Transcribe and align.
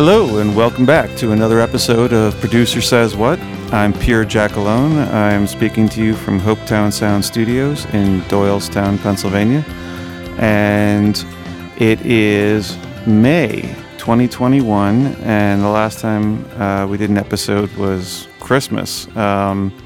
Hello, 0.00 0.38
and 0.38 0.54
welcome 0.54 0.86
back 0.86 1.16
to 1.16 1.32
another 1.32 1.58
episode 1.58 2.12
of 2.12 2.38
Producer 2.38 2.80
Says 2.80 3.16
What. 3.16 3.40
I'm 3.72 3.92
Pierre 3.92 4.24
Jackalone. 4.24 5.12
I'm 5.12 5.48
speaking 5.48 5.88
to 5.88 6.00
you 6.00 6.14
from 6.14 6.38
Hopetown 6.38 6.92
Sound 6.92 7.24
Studios 7.24 7.84
in 7.86 8.20
Doylestown, 8.28 9.02
Pennsylvania. 9.02 9.64
And 10.38 11.16
it 11.78 12.00
is 12.06 12.78
May 13.08 13.62
2021, 13.98 15.16
and 15.24 15.62
the 15.62 15.68
last 15.68 15.98
time 15.98 16.48
uh, 16.60 16.86
we 16.86 16.96
did 16.96 17.10
an 17.10 17.18
episode 17.18 17.68
was 17.72 18.28
Christmas. 18.38 19.08
Um, 19.16 19.76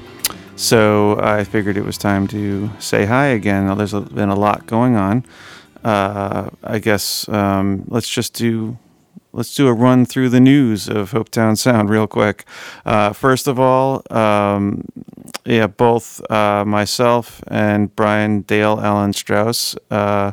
so 0.55 1.19
I 1.21 1.43
figured 1.43 1.75
it 1.75 1.85
was 1.85 1.97
time 1.97 2.27
to 2.27 2.69
say 2.77 3.05
hi 3.05 3.29
again. 3.29 3.75
There's 3.75 3.93
been 3.93 4.29
a 4.29 4.39
lot 4.39 4.67
going 4.67 4.95
on. 4.95 5.25
Uh, 5.83 6.51
I 6.63 6.77
guess 6.77 7.27
um, 7.29 7.85
let's 7.87 8.07
just 8.07 8.35
do 8.35 8.77
let's 9.33 9.55
do 9.55 9.67
a 9.67 9.73
run 9.73 10.05
through 10.05 10.29
the 10.29 10.39
news 10.39 10.87
of 10.87 11.11
Hopetown 11.11 11.57
Sound 11.57 11.89
real 11.89 12.07
quick. 12.07 12.45
Uh, 12.85 13.11
first 13.11 13.47
of 13.47 13.59
all, 13.59 14.03
um, 14.15 14.85
yeah, 15.43 15.67
both 15.67 16.21
uh, 16.31 16.63
myself 16.63 17.43
and 17.47 17.93
Brian 17.95 18.41
Dale 18.41 18.79
Allen 18.81 19.11
Strauss 19.11 19.75
uh, 19.89 20.31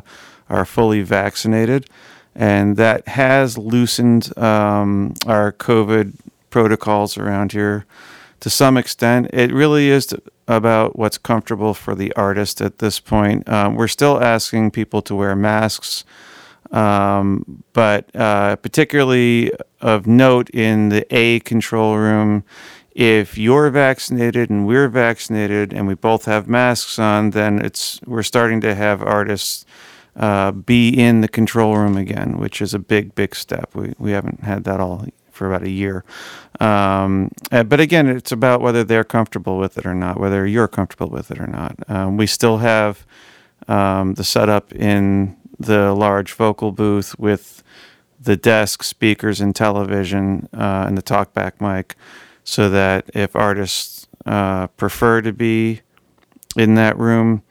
are 0.49 0.65
fully 0.65 1.01
vaccinated, 1.01 1.89
and 2.35 2.77
that 2.77 3.07
has 3.07 3.57
loosened 3.57 4.37
um, 4.37 5.15
our 5.25 5.51
COVID 5.51 6.13
protocols 6.51 7.17
around 7.17 7.53
here 7.53 7.85
to 8.39 8.49
some 8.49 8.77
extent. 8.77 9.29
It 9.33 9.51
really 9.51 9.89
is 9.89 10.13
about 10.47 10.97
what's 10.97 11.17
comfortable 11.17 11.73
for 11.73 11.95
the 11.95 12.13
artist 12.13 12.61
at 12.61 12.77
this 12.79 12.99
point. 12.99 13.49
Um, 13.49 13.75
we're 13.75 13.87
still 13.87 14.21
asking 14.21 14.71
people 14.71 15.01
to 15.03 15.15
wear 15.15 15.35
masks. 15.35 16.03
Um, 16.71 17.63
but 17.73 18.13
uh, 18.15 18.55
particularly 18.57 19.51
of 19.81 20.07
note 20.07 20.49
in 20.51 20.89
the 20.89 21.05
A 21.15 21.39
control 21.41 21.97
room, 21.97 22.43
if 22.93 23.37
you're 23.37 23.69
vaccinated 23.69 24.49
and 24.49 24.67
we're 24.67 24.89
vaccinated 24.89 25.73
and 25.73 25.87
we 25.87 25.95
both 25.95 26.25
have 26.25 26.47
masks 26.47 26.99
on, 26.99 27.31
then 27.31 27.59
it's 27.63 27.99
we're 28.05 28.23
starting 28.23 28.61
to 28.61 28.75
have 28.75 29.01
artists 29.01 29.65
uh, 30.15 30.51
be 30.51 30.89
in 30.89 31.21
the 31.21 31.27
control 31.27 31.77
room 31.77 31.95
again, 31.95 32.37
which 32.37 32.61
is 32.61 32.73
a 32.73 32.79
big, 32.79 33.15
big 33.15 33.35
step. 33.35 33.73
We 33.73 33.93
we 33.97 34.11
haven't 34.11 34.43
had 34.43 34.63
that 34.65 34.79
all 34.79 35.05
for 35.31 35.47
about 35.47 35.63
a 35.63 35.69
year. 35.69 36.03
Um, 36.59 37.31
uh, 37.51 37.63
but 37.63 37.79
again, 37.79 38.07
it's 38.07 38.31
about 38.31 38.61
whether 38.61 38.83
they're 38.83 39.03
comfortable 39.03 39.57
with 39.57 39.77
it 39.77 39.85
or 39.85 39.95
not, 39.95 40.19
whether 40.19 40.45
you're 40.45 40.67
comfortable 40.67 41.09
with 41.09 41.31
it 41.31 41.39
or 41.39 41.47
not. 41.47 41.75
Um, 41.87 42.17
we 42.17 42.27
still 42.27 42.57
have 42.57 43.05
um, 43.67 44.13
the 44.15 44.23
setup 44.23 44.73
in 44.73 45.37
the 45.61 45.93
large 45.93 46.33
vocal 46.33 46.71
booth 46.71 47.17
with 47.19 47.63
the 48.19 48.37
desk, 48.37 48.83
speakers, 48.83 49.41
and 49.41 49.55
television, 49.55 50.47
uh, 50.53 50.85
and 50.87 50.97
the 50.97 51.01
talkback 51.01 51.59
mic, 51.59 51.95
so 52.43 52.69
that 52.69 53.09
if 53.13 53.35
artists 53.35 54.07
uh, 54.25 54.67
prefer 54.67 55.21
to 55.21 55.33
be 55.33 55.81
in 56.55 56.75
that 56.75 56.97
room, 56.97 57.41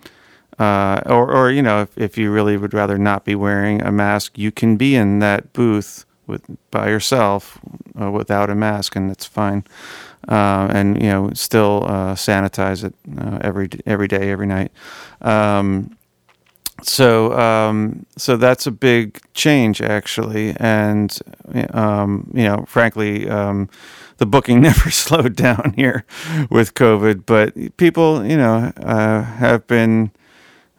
uh, 0.58 1.00
or, 1.06 1.32
or 1.32 1.50
you 1.50 1.62
know, 1.62 1.82
if, 1.82 1.96
if 1.96 2.18
you 2.18 2.30
really 2.30 2.56
would 2.56 2.74
rather 2.74 2.98
not 2.98 3.24
be 3.24 3.34
wearing 3.34 3.82
a 3.82 3.90
mask, 3.90 4.38
you 4.38 4.52
can 4.52 4.76
be 4.76 4.94
in 4.94 5.18
that 5.20 5.52
booth 5.52 6.04
with 6.26 6.44
by 6.70 6.88
yourself 6.88 7.58
uh, 8.00 8.10
without 8.10 8.50
a 8.50 8.54
mask, 8.54 8.94
and 8.94 9.10
it's 9.10 9.26
fine. 9.26 9.64
Uh, 10.28 10.68
and 10.70 11.02
you 11.02 11.08
know, 11.08 11.30
still 11.32 11.84
uh, 11.86 12.14
sanitize 12.14 12.84
it 12.84 12.94
every 13.42 13.68
every 13.86 14.06
day, 14.06 14.30
every 14.30 14.46
night. 14.46 14.70
Um, 15.22 15.96
so 16.82 17.38
um, 17.38 18.06
so 18.16 18.36
that's 18.36 18.66
a 18.66 18.70
big 18.70 19.20
change 19.34 19.80
actually, 19.80 20.54
and 20.58 21.16
um, 21.72 22.30
you 22.34 22.44
know, 22.44 22.64
frankly, 22.66 23.28
um, 23.28 23.68
the 24.18 24.26
booking 24.26 24.60
never 24.68 24.90
slowed 24.90 25.36
down 25.36 25.74
here 25.76 26.04
with 26.50 26.74
COVID, 26.74 27.24
but 27.26 27.76
people, 27.76 28.24
you 28.24 28.36
know, 28.36 28.72
uh, 28.82 29.22
have 29.22 29.66
been 29.66 30.10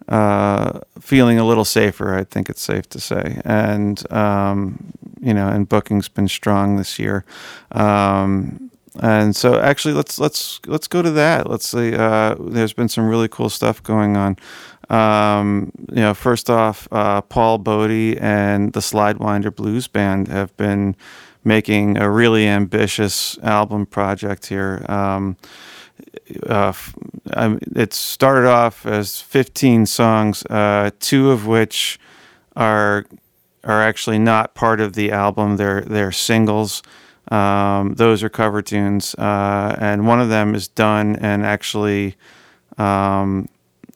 uh, 0.08 0.80
feeling 1.00 1.40
a 1.40 1.46
little 1.46 1.66
safer. 1.66 2.16
I 2.16 2.24
think 2.24 2.50
it's 2.50 2.62
safe 2.62 2.88
to 2.90 3.00
say, 3.00 3.42
and 3.44 4.12
um, 4.12 4.94
you 5.22 5.34
know, 5.34 5.47
and 5.47 5.68
booking's 5.68 6.08
been 6.08 6.28
strong 6.28 6.78
this 6.78 7.00
year. 7.00 7.26
Um, 7.72 8.72
and 9.00 9.36
so, 9.36 9.59
actually, 9.59 9.94
let's 9.94 10.20
let's 10.20 10.59
let's 10.68 10.88
go 10.88 11.02
to 11.02 11.12
that. 11.12 11.50
Let's 11.50 11.68
see. 11.68 11.96
Uh, 11.96 12.36
there's 12.40 12.74
been 12.74 12.90
some 12.90 13.08
really 13.08 13.30
cool 13.30 13.50
stuff 13.50 13.81
going 13.81 14.18
on. 14.18 14.38
Um, 14.91 15.72
you 15.90 16.02
know, 16.02 16.13
first 16.13 16.50
off, 16.50 16.88
uh, 16.91 17.22
Paul 17.22 17.57
Bodie 17.59 18.18
and 18.18 18.74
the 18.74 18.81
Slidewinder 18.81 19.56
Blues 19.56 19.88
Band 19.88 20.28
have 20.28 20.56
been 20.57 20.96
making 21.44 21.97
a 21.97 22.12
really 22.12 22.46
ambitious 22.46 23.38
album 23.40 23.85
project 23.85 24.47
here. 24.47 24.85
Um, 24.90 25.38
uh, 26.46 26.74
it 27.75 27.94
started 27.94 28.47
off 28.47 28.85
as 28.85 29.22
15 29.22 29.85
songs, 29.85 30.46
uh, 30.50 30.91
two 31.00 31.31
of 31.31 31.47
which 31.47 32.00
are 32.56 33.06
are 33.63 33.81
actually 33.84 34.18
not 34.18 34.56
part 34.56 34.81
of 34.81 34.94
the 34.94 35.12
album. 35.12 35.58
They're 35.58 35.81
they're 35.81 36.12
singles. 36.12 36.84
Um, 37.29 37.94
those 37.94 38.23
are 38.23 38.29
cover 38.29 38.62
tunes, 38.62 39.16
uh, 39.16 39.75
and 39.79 40.06
one 40.06 40.19
of 40.19 40.29
them 40.29 40.53
is 40.53 40.68
done 40.68 41.16
and 41.16 41.46
actually 41.46 42.18
um, 42.78 43.47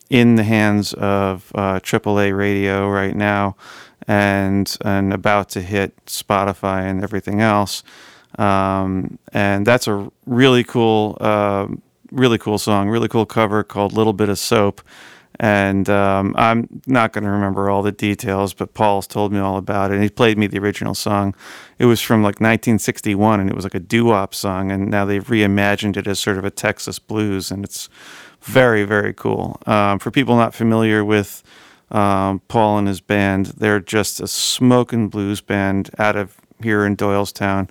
in 0.09 0.35
the 0.35 0.43
hands 0.43 0.93
of 0.93 1.51
uh, 1.55 1.79
AAA 1.79 2.37
radio 2.37 2.89
right 2.89 3.15
now, 3.15 3.55
and 4.07 4.77
and 4.83 5.13
about 5.13 5.49
to 5.49 5.61
hit 5.61 6.05
Spotify 6.05 6.83
and 6.83 7.03
everything 7.03 7.41
else. 7.41 7.83
Um, 8.37 9.17
and 9.31 9.65
that's 9.65 9.87
a 9.87 10.11
really 10.25 10.63
cool, 10.63 11.17
uh, 11.21 11.67
really 12.11 12.37
cool 12.37 12.57
song, 12.57 12.89
really 12.89 13.07
cool 13.07 13.25
cover 13.25 13.63
called 13.63 13.93
"Little 13.93 14.13
Bit 14.13 14.29
of 14.29 14.37
Soap." 14.37 14.81
And 15.37 15.89
um, 15.89 16.33
I'm 16.37 16.81
not 16.87 17.11
going 17.11 17.25
to 17.25 17.29
remember 17.29 17.69
all 17.69 17.81
the 17.81 17.91
details, 17.91 18.53
but 18.53 18.73
Paul's 18.73 19.05
told 19.05 19.33
me 19.33 19.39
all 19.39 19.57
about 19.57 19.91
it. 19.91 19.95
And 19.95 20.03
he 20.03 20.09
played 20.09 20.37
me 20.37 20.47
the 20.47 20.59
original 20.59 20.95
song. 20.95 21.35
It 21.77 21.85
was 21.85 21.99
from 22.01 22.21
like 22.21 22.35
1961, 22.35 23.41
and 23.41 23.49
it 23.49 23.55
was 23.55 23.65
like 23.65 23.75
a 23.75 23.79
doo-wop 23.79 24.33
song. 24.33 24.71
And 24.71 24.89
now 24.89 25.03
they've 25.03 25.25
reimagined 25.25 25.97
it 25.97 26.07
as 26.07 26.19
sort 26.19 26.37
of 26.37 26.45
a 26.45 26.51
Texas 26.51 26.99
blues, 26.99 27.51
and 27.51 27.65
it's 27.65 27.89
very 28.45 28.83
very 28.83 29.13
cool. 29.13 29.59
Um, 29.65 29.99
for 29.99 30.11
people 30.11 30.35
not 30.35 30.53
familiar 30.53 31.03
with 31.03 31.43
um, 31.91 32.39
Paul 32.47 32.79
and 32.79 32.87
his 32.87 33.01
band, 33.01 33.47
they're 33.57 33.79
just 33.79 34.19
a 34.19 34.27
smoking 34.27 35.09
blues 35.09 35.41
band 35.41 35.89
out 35.99 36.15
of 36.15 36.35
here 36.61 36.85
in 36.85 36.95
Doylestown. 36.95 37.69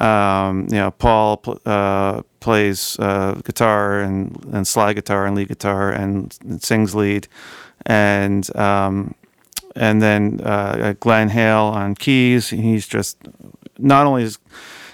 Um, 0.00 0.66
you 0.70 0.76
know, 0.76 0.92
Paul 0.92 1.42
uh, 1.66 2.22
plays 2.38 2.96
uh, 3.00 3.40
guitar 3.44 4.00
and, 4.00 4.44
and 4.52 4.66
slide 4.66 4.94
guitar 4.94 5.26
and 5.26 5.34
lead 5.34 5.48
guitar 5.48 5.90
and, 5.90 6.36
and 6.42 6.62
sings 6.62 6.94
lead, 6.94 7.26
and 7.86 8.54
um, 8.56 9.14
and 9.74 10.00
then 10.00 10.40
uh, 10.42 10.94
Glenn 11.00 11.28
Hale 11.30 11.72
on 11.74 11.94
keys. 11.96 12.50
He's 12.50 12.86
just 12.86 13.18
not 13.78 14.06
only 14.06 14.22
is 14.22 14.38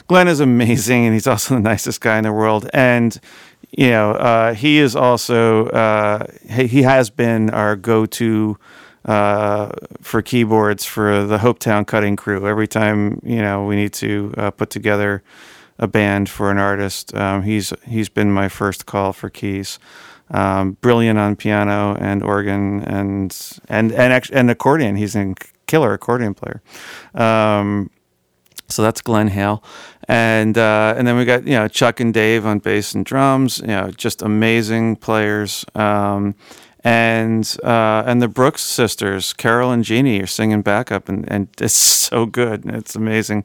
Glenn 0.09 0.29
is 0.29 0.41
amazing, 0.41 1.05
and 1.05 1.15
he's 1.15 1.27
also 1.27 1.55
the 1.57 1.61
nicest 1.61 2.01
guy 2.01 2.17
in 2.17 2.25
the 2.25 2.33
world, 2.33 2.69
and 2.73 3.19
you 3.77 3.91
know, 3.91 4.13
uh, 4.13 4.55
he 4.55 4.79
is 4.79 4.97
also 4.97 5.67
uh, 5.69 6.27
he 6.49 6.83
has 6.83 7.11
been 7.11 7.51
our 7.51 7.77
go-to 7.77 8.59
uh, 9.05 9.71
for 10.01 10.23
keyboards 10.23 10.85
for 10.85 11.25
the 11.25 11.39
Hopetown 11.39 11.87
cutting 11.87 12.17
crew. 12.17 12.49
Every 12.49 12.67
time 12.67 13.21
you 13.23 13.41
know 13.41 13.65
we 13.65 13.77
need 13.77 13.93
to 13.95 14.35
uh, 14.39 14.51
put 14.51 14.71
together 14.71 15.23
a 15.79 15.87
band 15.87 16.31
for 16.31 16.51
an 16.51 16.57
artist, 16.57 17.15
um, 17.15 17.43
he's 17.43 17.73
he's 17.87 18.09
been 18.09 18.33
my 18.33 18.49
first 18.49 18.87
call 18.87 19.13
for 19.13 19.29
keys. 19.29 19.79
Um, 20.31 20.73
brilliant 20.81 21.19
on 21.19 21.37
piano 21.37 21.97
and 22.01 22.23
organ 22.23 22.83
and 22.83 23.37
and 23.69 23.93
and 23.93 24.31
and 24.33 24.51
accordion. 24.51 24.97
He's 24.97 25.15
a 25.15 25.35
killer 25.67 25.93
accordion 25.93 26.33
player. 26.35 26.63
Um, 27.15 27.91
so 28.69 28.83
that's 28.83 29.01
Glenn 29.01 29.29
Hale, 29.29 29.63
and 30.09 30.57
uh, 30.57 30.95
and 30.97 31.07
then 31.07 31.17
we 31.17 31.25
got 31.25 31.45
you 31.45 31.55
know 31.55 31.69
Chuck 31.69 32.01
and 32.01 32.15
Dave 32.15 32.47
on 32.47 32.59
bass 32.59 32.95
and 32.95 33.05
drums. 33.05 33.59
You 33.59 33.69
know, 33.69 33.91
just 33.91 34.23
amazing 34.23 34.97
players. 34.97 35.65
Um, 35.75 36.35
and 36.87 37.57
uh, 37.65 38.05
and 38.07 38.23
the 38.23 38.29
Brooks 38.29 38.63
sisters, 38.63 39.33
Carol 39.33 39.73
and 39.73 39.83
Jeannie, 39.83 40.23
are 40.23 40.27
singing 40.27 40.63
backup, 40.63 41.09
and, 41.09 41.31
and 41.31 41.49
it's 41.61 41.75
so 41.75 42.27
good. 42.27 42.65
It's 42.67 42.95
amazing 42.95 43.45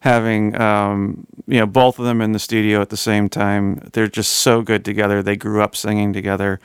having 0.00 0.60
um, 0.60 1.26
you 1.46 1.60
know 1.60 1.66
both 1.66 2.00
of 2.00 2.04
them 2.04 2.20
in 2.20 2.32
the 2.32 2.40
studio 2.40 2.80
at 2.80 2.88
the 2.88 2.96
same 2.96 3.28
time. 3.28 3.76
They're 3.92 4.08
just 4.08 4.32
so 4.32 4.62
good 4.62 4.84
together. 4.84 5.22
They 5.22 5.36
grew 5.36 5.62
up 5.62 5.76
singing 5.76 6.12
together, 6.12 6.58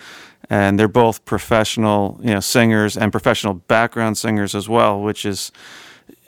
and 0.49 0.79
they're 0.79 0.87
both 0.87 1.23
professional 1.25 2.19
you 2.23 2.33
know 2.33 2.39
singers 2.39 2.97
and 2.97 3.11
professional 3.11 3.53
background 3.53 4.17
singers 4.17 4.55
as 4.55 4.67
well, 4.67 4.99
which 4.99 5.25
is 5.25 5.51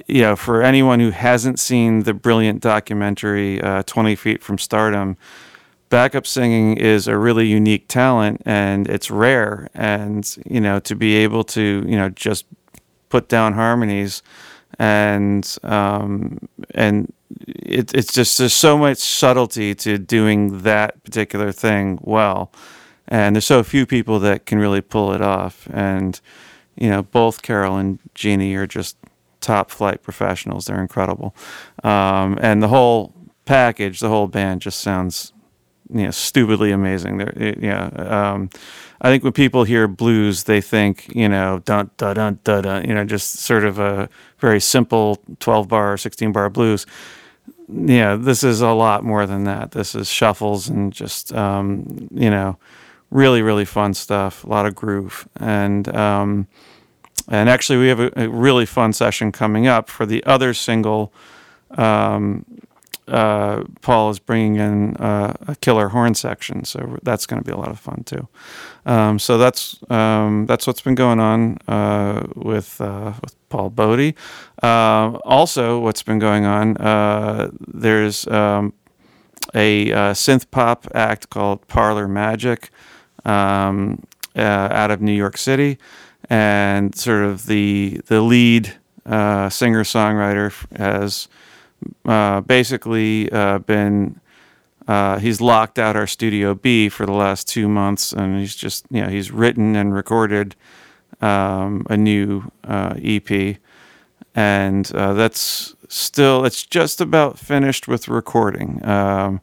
you 0.08 0.22
know, 0.22 0.36
for 0.36 0.64
anyone 0.64 1.00
who 1.00 1.12
hasn't 1.12 1.60
seen 1.60 2.04
the 2.04 2.14
brilliant 2.14 2.62
documentary 2.62 3.62
uh, 3.62 3.84
20 3.84 4.16
Feet 4.16 4.44
from 4.44 4.58
Stardom, 4.58 5.18
backup 5.90 6.26
singing 6.26 6.78
is 6.78 7.08
a 7.08 7.18
really 7.18 7.48
unique 7.48 7.88
talent 7.88 8.42
and 8.46 8.88
it's 8.88 9.12
rare. 9.12 9.70
And, 9.74 10.38
you 10.46 10.62
know, 10.62 10.80
to 10.82 10.96
be 10.96 11.16
able 11.16 11.44
to, 11.46 11.84
you 11.88 11.98
know, 11.98 12.10
just 12.10 12.46
put 13.10 13.28
down 13.28 13.54
harmonies 13.54 14.22
and 14.80 15.58
um, 15.64 16.40
and 16.72 17.14
it, 17.48 17.94
it's 17.94 18.14
just 18.14 18.38
there's 18.38 18.54
so 18.54 18.78
much 18.78 18.98
subtlety 18.98 19.74
to 19.76 19.98
doing 19.98 20.60
that 20.60 21.04
particular 21.04 21.52
thing 21.52 22.00
well, 22.02 22.52
and 23.08 23.36
there's 23.36 23.46
so 23.46 23.64
few 23.64 23.86
people 23.86 24.20
that 24.20 24.46
can 24.46 24.60
really 24.60 24.82
pull 24.82 25.14
it 25.14 25.22
off. 25.22 25.68
And 25.72 26.20
you 26.76 26.90
know, 26.90 27.04
both 27.04 27.42
Carol 27.42 27.78
and 27.78 28.00
Jeannie 28.14 28.56
are 28.56 28.68
just 28.68 28.98
top 29.48 29.72
flight 29.72 30.04
professionals. 30.04 30.66
They're 30.66 30.82
incredible, 30.82 31.34
um, 31.84 32.38
and 32.42 32.62
the 32.62 32.68
whole 32.68 33.14
package, 33.46 34.00
the 34.02 34.10
whole 34.10 34.28
band 34.28 34.62
just 34.62 34.80
sounds 34.80 35.34
you 35.92 36.04
know 36.04 36.12
stupidly 36.12 36.72
amazing. 36.72 37.18
They're 37.18 37.56
yeah. 37.60 37.88
Um, 37.88 38.50
I 39.00 39.10
think 39.10 39.24
when 39.24 39.34
people 39.34 39.64
hear 39.64 39.88
blues, 39.88 40.44
they 40.44 40.62
think 40.62 41.10
you 41.16 41.30
know 41.30 41.62
dun 41.66 41.90
dun 41.98 42.16
dun 42.16 42.40
dun 42.44 42.64
dun. 42.64 42.88
You 42.88 42.94
know, 42.94 43.06
just 43.06 43.36
sort 43.40 43.64
of 43.64 43.80
a 43.80 44.10
very 44.40 44.60
simple 44.60 45.24
twelve 45.40 45.68
bar, 45.68 45.98
sixteen 45.98 46.32
bar 46.32 46.50
blues. 46.50 46.86
Yeah, 47.70 48.16
this 48.16 48.44
is 48.44 48.62
a 48.62 48.72
lot 48.72 49.04
more 49.04 49.26
than 49.26 49.44
that. 49.46 49.72
This 49.72 49.96
is 49.96 50.10
shuffles 50.10 50.70
and 50.70 50.94
just 50.94 51.34
um, 51.34 52.10
you 52.12 52.30
know, 52.30 52.58
really 53.10 53.42
really 53.42 53.66
fun 53.66 53.94
stuff. 53.94 54.44
A 54.44 54.50
lot 54.50 54.66
of 54.66 54.76
groove 54.76 55.28
and. 55.40 55.88
Um, 55.96 56.48
and 57.28 57.50
actually, 57.50 57.80
we 57.80 57.88
have 57.88 58.00
a, 58.00 58.12
a, 58.16 58.30
really 58.30 58.66
fun 58.66 58.94
session 58.94 59.32
coming 59.32 59.68
up 59.68 59.90
for 59.90 60.06
the 60.06 60.24
other 60.26 60.54
single 60.54 61.12
um, 61.72 62.46
uh, 63.08 63.64
Paul 63.82 64.10
is 64.10 64.20
bringing 64.20 64.56
in 64.58 64.98
uh, 64.98 65.34
a 65.48 65.56
killer 65.56 65.90
horn 65.90 66.14
section, 66.14 66.66
so 66.66 66.98
that's 67.04 67.26
going 67.26 67.42
to 67.42 67.46
be 67.46 67.54
a 67.54 67.58
lot 67.58 67.70
of 67.70 67.80
fun 67.80 68.04
too. 68.04 68.28
Um, 68.86 69.18
so 69.18 69.38
that's 69.38 69.80
um, 69.90 70.46
that's 70.46 70.68
what's 70.68 70.82
been 70.82 70.96
going 70.96 71.20
on 71.20 71.58
uh, 71.68 72.28
with 72.36 72.82
uh, 72.82 73.14
with 73.22 73.36
Paul 73.50 73.70
Bodie. 73.70 74.16
Uh, 74.62 75.20
also, 75.24 75.80
what's 75.80 76.04
been 76.04 76.20
going 76.20 76.46
on? 76.46 76.76
Uh, 76.78 77.50
there's 77.66 78.28
um, 78.28 78.74
a 79.56 79.88
synth 80.14 80.52
pop 80.52 80.88
act 80.94 81.30
called 81.30 81.66
Parlor 81.68 82.10
Magic 82.10 82.72
um, 83.24 84.04
out 84.36 84.92
of 84.92 85.02
New 85.02 85.14
York 85.14 85.38
City, 85.38 85.78
and 86.30 86.96
sort 86.96 87.24
of 87.24 87.46
the 87.46 88.02
the 88.08 88.22
lead 88.22 88.76
singer 89.06 89.84
songwriter 89.84 90.52
has 90.78 91.28
uh, 92.06 92.42
basically 92.42 93.32
uh, 93.32 93.60
been 93.60 94.20
uh, 94.88 95.20
he's 95.20 95.42
locked 95.42 95.78
out 95.78 95.96
our 95.96 96.08
studio 96.08 96.56
B 96.56 96.88
for 96.88 97.06
the 97.06 97.12
last 97.12 97.48
two 97.48 97.68
months, 97.68 98.14
and 98.14 98.40
he's 98.40 98.56
just 98.56 98.86
you 98.90 99.02
know 99.02 99.10
he's 99.10 99.32
written 99.32 99.76
and 99.76 99.94
recorded 99.94 100.56
um, 101.22 101.86
a 101.90 101.98
new 101.98 102.52
uh, 102.64 102.94
EP, 102.98 103.58
and 104.34 104.90
uh, 104.96 105.14
that's 105.14 105.76
still 105.90 106.46
it's 106.46 106.64
just 106.64 107.02
about 107.02 107.38
finished 107.38 107.88
with 107.88 108.08
recording. 108.08 108.84
Um, 108.86 109.42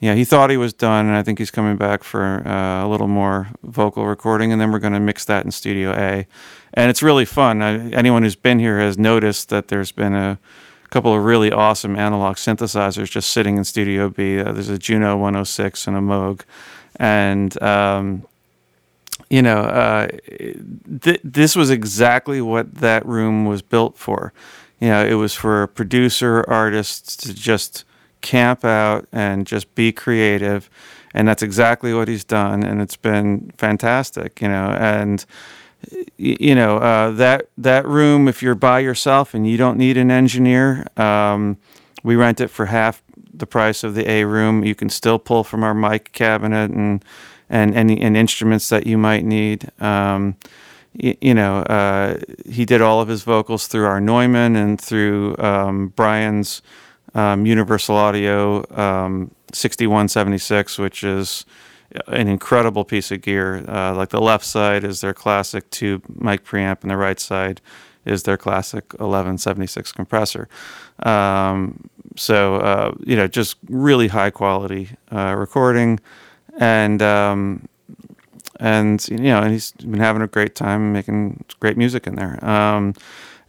yeah, 0.00 0.14
he 0.14 0.24
thought 0.24 0.48
he 0.48 0.56
was 0.56 0.72
done, 0.72 1.06
and 1.06 1.14
I 1.14 1.22
think 1.22 1.38
he's 1.38 1.50
coming 1.50 1.76
back 1.76 2.02
for 2.02 2.46
uh, 2.46 2.84
a 2.84 2.88
little 2.88 3.06
more 3.06 3.48
vocal 3.62 4.06
recording, 4.06 4.50
and 4.50 4.58
then 4.58 4.72
we're 4.72 4.78
going 4.78 4.94
to 4.94 5.00
mix 5.00 5.26
that 5.26 5.44
in 5.44 5.50
Studio 5.50 5.92
A, 5.92 6.26
and 6.72 6.90
it's 6.90 7.02
really 7.02 7.26
fun. 7.26 7.60
anyone 7.60 8.22
who's 8.22 8.34
been 8.34 8.58
here 8.58 8.78
has 8.78 8.96
noticed 8.96 9.50
that 9.50 9.68
there's 9.68 9.92
been 9.92 10.14
a 10.14 10.38
couple 10.88 11.14
of 11.14 11.22
really 11.22 11.52
awesome 11.52 11.96
analog 11.96 12.36
synthesizers 12.36 13.10
just 13.10 13.30
sitting 13.30 13.58
in 13.58 13.64
Studio 13.64 14.08
B. 14.08 14.40
Uh, 14.40 14.52
there's 14.52 14.70
a 14.70 14.78
Juno 14.78 15.18
106 15.18 15.86
and 15.86 15.96
a 15.96 16.00
Moog, 16.00 16.42
and 16.96 17.62
um, 17.62 18.26
you 19.28 19.42
know, 19.42 19.58
uh, 19.58 20.08
th- 21.02 21.20
this 21.22 21.54
was 21.54 21.68
exactly 21.68 22.40
what 22.40 22.76
that 22.76 23.04
room 23.04 23.44
was 23.44 23.60
built 23.60 23.98
for. 23.98 24.32
You 24.80 24.88
know, 24.88 25.04
it 25.04 25.14
was 25.14 25.34
for 25.34 25.66
producer 25.66 26.42
artists 26.48 27.16
to 27.18 27.34
just 27.34 27.84
camp 28.20 28.64
out 28.64 29.06
and 29.12 29.46
just 29.46 29.74
be 29.74 29.92
creative, 29.92 30.70
and 31.14 31.26
that's 31.26 31.42
exactly 31.42 31.92
what 31.94 32.08
he's 32.08 32.24
done, 32.24 32.62
and 32.62 32.80
it's 32.80 32.96
been 32.96 33.52
fantastic. 33.56 34.40
You 34.40 34.48
know, 34.48 34.70
and 34.70 35.24
you 36.16 36.54
know 36.54 36.76
uh, 36.78 37.10
that 37.12 37.48
that 37.56 37.86
room 37.86 38.28
if 38.28 38.42
you're 38.42 38.54
by 38.54 38.80
yourself 38.80 39.32
and 39.32 39.48
you 39.48 39.56
don't 39.56 39.78
need 39.78 39.96
an 39.96 40.10
engineer 40.10 40.86
um, 40.98 41.56
we 42.02 42.16
rent 42.16 42.38
it 42.38 42.48
for 42.48 42.66
half 42.66 43.02
the 43.40 43.46
price 43.46 43.82
of 43.82 43.94
the 43.94 44.08
a 44.08 44.24
room. 44.24 44.64
You 44.64 44.74
can 44.74 44.88
still 44.88 45.18
pull 45.18 45.44
from 45.44 45.64
our 45.64 45.74
mic 45.74 46.12
cabinet 46.12 46.70
and 46.70 47.04
and 47.48 47.74
any 47.74 48.00
and 48.00 48.16
instruments 48.16 48.68
that 48.68 48.86
you 48.86 48.96
might 48.96 49.24
need. 49.24 49.70
Um, 49.80 50.36
you 50.94 51.34
know 51.34 51.58
uh, 51.62 52.18
he 52.48 52.64
did 52.64 52.80
all 52.80 53.00
of 53.00 53.08
his 53.08 53.22
vocals 53.22 53.66
through 53.68 53.84
our 53.86 54.00
neumann 54.00 54.56
and 54.56 54.80
through 54.80 55.36
um, 55.38 55.88
brian's 55.88 56.62
um, 57.14 57.46
universal 57.46 57.96
audio 57.96 58.64
um, 58.78 59.30
6176 59.52 60.78
which 60.78 61.02
is 61.04 61.44
an 62.06 62.28
incredible 62.28 62.84
piece 62.84 63.10
of 63.10 63.20
gear. 63.22 63.64
Uh, 63.68 63.94
like 63.94 64.10
the 64.10 64.20
left 64.20 64.44
side 64.44 64.84
is 64.84 65.00
their 65.00 65.14
classic 65.14 65.68
tube 65.70 66.04
mic 66.08 66.44
preamp, 66.44 66.82
and 66.82 66.90
the 66.90 66.96
right 66.96 67.18
side 67.18 67.60
is 68.04 68.22
their 68.22 68.36
classic 68.36 68.92
1176 68.94 69.92
compressor. 69.92 70.48
Um, 71.00 71.90
so 72.16 72.56
uh, 72.56 72.94
you 73.00 73.16
know, 73.16 73.26
just 73.26 73.56
really 73.68 74.08
high 74.08 74.30
quality 74.30 74.90
uh, 75.12 75.34
recording, 75.36 76.00
and 76.58 77.02
um, 77.02 77.68
and 78.58 79.06
you 79.08 79.18
know, 79.18 79.42
and 79.42 79.52
he's 79.52 79.72
been 79.72 80.00
having 80.00 80.22
a 80.22 80.28
great 80.28 80.54
time 80.54 80.92
making 80.92 81.44
great 81.60 81.76
music 81.76 82.06
in 82.06 82.14
there. 82.14 82.44
Um, 82.44 82.94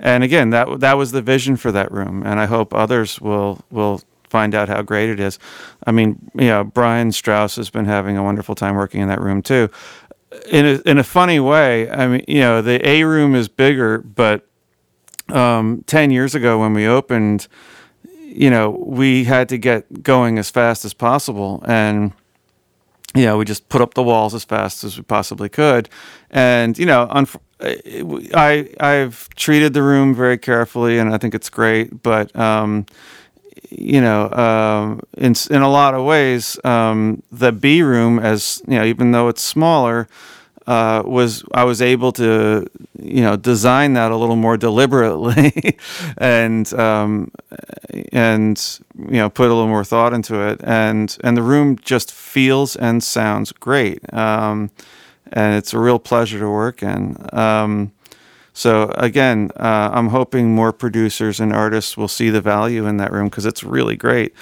and 0.02 0.24
again, 0.24 0.50
that 0.50 0.80
that 0.82 0.98
was 0.98 1.12
the 1.12 1.22
vision 1.22 1.56
for 1.56 1.72
that 1.72 1.92
room, 1.92 2.24
and 2.26 2.40
I 2.40 2.46
hope 2.46 2.74
others 2.74 3.22
will 3.22 3.64
will 3.70 4.02
find 4.32 4.56
out 4.56 4.68
how 4.70 4.82
great 4.82 5.10
it 5.10 5.20
is. 5.20 5.38
I 5.86 5.92
mean, 5.92 6.32
you 6.34 6.48
know, 6.48 6.64
Brian 6.64 7.12
Strauss 7.12 7.58
has 7.58 7.70
been 7.70 7.86
having 7.86 8.18
a 8.18 8.24
wonderful 8.24 8.56
time 8.56 8.76
working 8.76 9.02
in 9.02 9.10
that 9.10 9.22
room 9.22 9.42
too. 9.42 9.70
In 10.50 10.66
a, 10.66 10.90
in 10.90 10.98
a 10.98 11.04
funny 11.04 11.40
way, 11.42 11.90
I 11.90 12.08
mean, 12.08 12.24
you 12.28 12.40
know, 12.40 12.62
the 12.62 12.88
A 12.88 13.04
room 13.04 13.36
is 13.36 13.50
bigger, 13.50 14.00
but 14.00 14.48
um, 15.28 15.84
10 15.88 16.12
years 16.12 16.34
ago 16.34 16.60
when 16.60 16.74
we 16.74 16.88
opened, 16.88 17.50
you 18.24 18.50
know, 18.50 18.70
we 18.70 19.26
had 19.26 19.50
to 19.50 19.58
get 19.58 20.02
going 20.02 20.40
as 20.40 20.50
fast 20.50 20.86
as 20.86 20.94
possible. 20.94 21.62
And, 21.68 22.14
you 23.14 23.26
know, 23.26 23.38
we 23.38 23.46
just 23.46 23.68
put 23.70 23.82
up 23.82 23.94
the 23.94 24.04
walls 24.04 24.34
as 24.34 24.44
fast 24.44 24.84
as 24.84 24.98
we 24.98 25.04
possibly 25.04 25.50
could. 25.50 25.90
And, 26.30 26.78
you 26.78 26.86
know, 26.86 27.08
I, 27.62 28.70
I've 28.80 29.28
treated 29.36 29.74
the 29.74 29.84
room 29.84 30.16
very 30.16 30.38
carefully 30.38 30.98
and 30.98 31.14
I 31.14 31.18
think 31.18 31.36
it's 31.36 31.50
great, 31.50 32.02
but, 32.04 32.34
um, 32.36 32.86
you 33.70 34.02
know, 34.02 34.30
um, 34.32 35.00
in 35.18 35.34
in 35.50 35.62
a 35.62 35.70
lot 35.70 35.94
of 35.94 36.04
ways, 36.06 36.60
um, 36.66 37.24
the 37.32 37.52
B 37.52 37.82
room, 37.82 38.20
as 38.20 38.62
you 38.68 38.78
know, 38.78 38.84
even 38.84 39.12
though 39.12 39.30
it's 39.30 39.42
smaller, 39.42 40.08
uh, 40.68 41.04
was 41.06 41.44
I 41.54 41.64
was 41.64 41.82
able 41.82 42.12
to, 42.14 42.68
you 43.02 43.22
know, 43.22 43.38
design 43.38 43.94
that 43.94 44.12
a 44.12 44.16
little 44.16 44.36
more 44.36 44.58
deliberately, 44.58 45.78
and 46.18 46.72
um, 46.74 47.32
and 48.12 48.80
you 49.10 49.18
know, 49.18 49.30
put 49.30 49.48
a 49.48 49.54
little 49.54 49.68
more 49.68 49.84
thought 49.84 50.14
into 50.14 50.40
it, 50.48 50.62
and 50.64 51.18
and 51.24 51.38
the 51.38 51.44
room 51.44 51.78
just 51.78 52.12
feels 52.12 52.76
and 52.76 53.04
sounds 53.04 53.52
great, 53.52 54.02
um, 54.14 54.72
and 55.32 55.56
it's 55.56 55.74
a 55.74 55.80
real 55.80 56.00
pleasure 56.00 56.40
to 56.40 56.50
work 56.50 56.84
in. 56.84 57.18
Um, 57.34 57.92
so 58.54 58.92
again, 58.98 59.52
uh, 59.56 59.90
I'm 59.94 60.10
hoping 60.10 60.54
more 60.54 60.74
producers 60.74 61.40
and 61.40 61.54
artists 61.54 61.96
will 61.96 62.10
see 62.10 62.30
the 62.30 62.42
value 62.42 62.86
in 62.86 62.98
that 62.98 63.12
room 63.12 63.28
because 63.30 63.46
it's 63.46 63.64
really 63.64 63.96
great. 63.96 64.34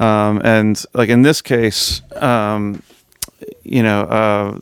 Um, 0.00 0.40
and 0.42 0.82
like 0.94 1.10
in 1.10 1.22
this 1.22 1.42
case, 1.42 2.00
um, 2.16 2.82
you 3.62 3.82
know, 3.82 4.02
uh, 4.02 4.58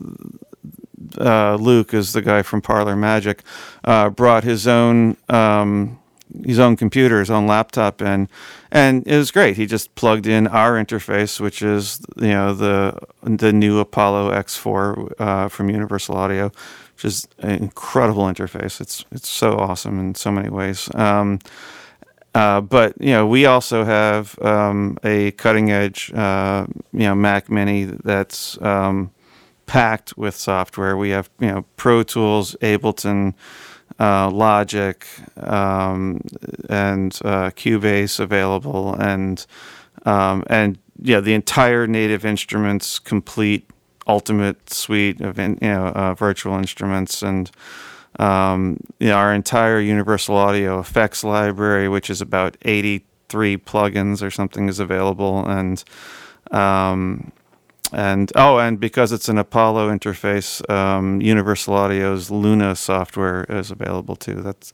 uh, 1.19 1.55
Luke 1.55 1.93
is 1.93 2.13
the 2.13 2.21
guy 2.21 2.41
from 2.41 2.61
Parlor 2.61 2.95
Magic, 2.95 3.43
uh, 3.83 4.09
brought 4.09 4.43
his 4.43 4.67
own 4.67 5.15
um, 5.29 5.99
his 6.45 6.59
own 6.59 6.75
computer, 6.75 7.19
his 7.19 7.29
own 7.29 7.47
laptop 7.47 8.01
and 8.01 8.29
and 8.71 9.07
it 9.07 9.17
was 9.17 9.31
great. 9.31 9.57
He 9.57 9.65
just 9.65 9.95
plugged 9.95 10.27
in 10.27 10.47
our 10.47 10.73
interface, 10.73 11.39
which 11.39 11.61
is 11.61 12.01
you 12.17 12.27
know 12.29 12.53
the 12.53 12.97
the 13.21 13.53
new 13.53 13.79
Apollo 13.79 14.31
X4 14.31 15.13
uh, 15.19 15.47
from 15.49 15.69
Universal 15.69 16.17
Audio 16.17 16.51
which 16.97 17.05
is 17.05 17.27
an 17.37 17.51
incredible 17.51 18.23
interface. 18.23 18.81
It's 18.81 19.05
it's 19.11 19.29
so 19.29 19.55
awesome 19.55 19.99
in 19.99 20.15
so 20.15 20.31
many 20.31 20.49
ways. 20.49 20.89
Um, 20.95 21.37
uh, 22.33 22.61
but 22.61 22.99
you 22.99 23.11
know, 23.11 23.27
we 23.27 23.45
also 23.45 23.83
have 23.83 24.37
um, 24.41 24.97
a 25.03 25.31
cutting 25.31 25.71
edge, 25.71 26.11
uh, 26.13 26.65
you 26.93 26.99
know, 27.01 27.13
Mac 27.13 27.51
Mini 27.51 27.85
that's 27.85 28.59
um, 28.63 29.11
packed 29.67 30.17
with 30.17 30.35
software. 30.35 30.97
We 30.97 31.11
have 31.11 31.29
you 31.39 31.47
know 31.47 31.65
Pro 31.77 32.01
Tools, 32.01 32.55
Ableton, 32.61 33.35
uh, 33.99 34.29
Logic, 34.29 35.05
um, 35.37 36.21
and 36.69 37.19
uh, 37.23 37.51
Cubase 37.51 38.19
available, 38.19 38.93
and 38.95 39.45
um, 40.05 40.43
and 40.47 40.77
yeah, 41.01 41.19
the 41.19 41.33
entire 41.33 41.87
Native 41.87 42.25
Instruments 42.25 42.99
complete 42.99 43.69
ultimate 44.07 44.69
suite 44.69 45.19
of 45.21 45.37
you 45.37 45.57
know 45.61 45.87
uh, 45.87 46.13
virtual 46.13 46.57
instruments 46.57 47.21
and 47.21 47.51
um, 48.19 48.79
you 48.99 49.09
know, 49.09 49.15
our 49.15 49.33
entire 49.33 49.79
Universal 49.79 50.35
Audio 50.35 50.79
effects 50.79 51.23
library, 51.23 51.87
which 51.87 52.09
is 52.09 52.21
about 52.21 52.57
83 52.63 53.57
plugins 53.57 54.21
or 54.21 54.31
something, 54.31 54.69
is 54.69 54.79
available. 54.79 55.45
And 55.45 55.83
um, 56.51 57.31
and 57.93 58.31
oh, 58.35 58.59
and 58.59 58.79
because 58.79 59.11
it's 59.11 59.29
an 59.29 59.37
Apollo 59.37 59.89
interface, 59.95 60.67
um, 60.69 61.21
Universal 61.21 61.73
Audio's 61.73 62.29
Luna 62.31 62.75
software 62.75 63.45
is 63.49 63.71
available 63.71 64.15
too. 64.15 64.41
That's 64.41 64.73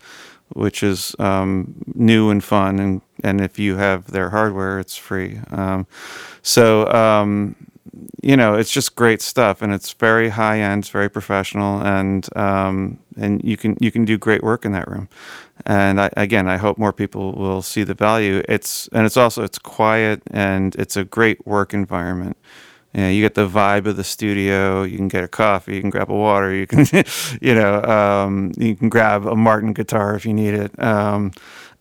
which 0.49 0.83
is 0.83 1.15
um, 1.19 1.73
new 1.95 2.29
and 2.29 2.43
fun, 2.43 2.79
and 2.79 3.01
and 3.23 3.41
if 3.41 3.59
you 3.59 3.77
have 3.77 4.11
their 4.11 4.29
hardware, 4.29 4.79
it's 4.79 4.95
free. 4.95 5.39
Um, 5.51 5.87
so 6.41 6.87
um, 6.91 7.55
you 8.21 8.37
know, 8.37 8.55
it's 8.55 8.71
just 8.71 8.95
great 8.95 9.21
stuff, 9.21 9.61
and 9.61 9.73
it's 9.73 9.93
very 9.93 10.29
high 10.29 10.59
end, 10.59 10.83
it's 10.83 10.89
very 10.89 11.09
professional, 11.09 11.81
and 11.81 12.27
um, 12.37 12.99
and 13.17 13.43
you 13.43 13.57
can 13.57 13.77
you 13.79 13.91
can 13.91 14.05
do 14.05 14.17
great 14.17 14.43
work 14.43 14.65
in 14.65 14.71
that 14.71 14.87
room. 14.87 15.09
And 15.65 16.01
I, 16.01 16.09
again, 16.17 16.47
I 16.47 16.57
hope 16.57 16.77
more 16.77 16.93
people 16.93 17.33
will 17.33 17.61
see 17.61 17.83
the 17.83 17.93
value. 17.93 18.43
It's 18.49 18.87
and 18.89 19.05
it's 19.05 19.17
also 19.17 19.43
it's 19.43 19.59
quiet 19.59 20.21
and 20.31 20.75
it's 20.75 20.97
a 20.97 21.03
great 21.03 21.45
work 21.45 21.73
environment. 21.73 22.37
Know, 23.01 23.09
you 23.09 23.21
get 23.21 23.33
the 23.33 23.47
vibe 23.47 23.87
of 23.87 23.97
the 23.97 24.03
studio. 24.03 24.83
You 24.83 24.97
can 24.97 25.07
get 25.07 25.23
a 25.23 25.27
coffee. 25.27 25.75
You 25.75 25.81
can 25.81 25.89
grab 25.89 26.11
a 26.11 26.15
water. 26.15 26.53
You 26.53 26.67
can, 26.67 26.85
you 27.41 27.55
know, 27.55 27.81
um, 27.83 28.51
you 28.57 28.75
can 28.75 28.89
grab 28.89 29.25
a 29.25 29.35
Martin 29.35 29.73
guitar 29.73 30.15
if 30.15 30.25
you 30.25 30.33
need 30.33 30.53
it. 30.53 30.81
Um, 30.81 31.31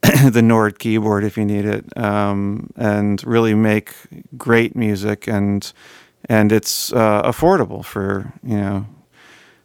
the 0.31 0.43
Nord 0.43 0.79
keyboard 0.79 1.23
if 1.23 1.37
you 1.37 1.45
need 1.45 1.65
it, 1.65 1.97
um, 1.97 2.71
and 2.77 3.23
really 3.25 3.55
make 3.55 3.95
great 4.37 4.75
music 4.75 5.29
and 5.29 5.73
and 6.29 6.51
it's 6.51 6.93
uh, 6.93 7.23
affordable 7.23 7.85
for 7.85 8.33
you 8.43 8.57
know 8.57 8.87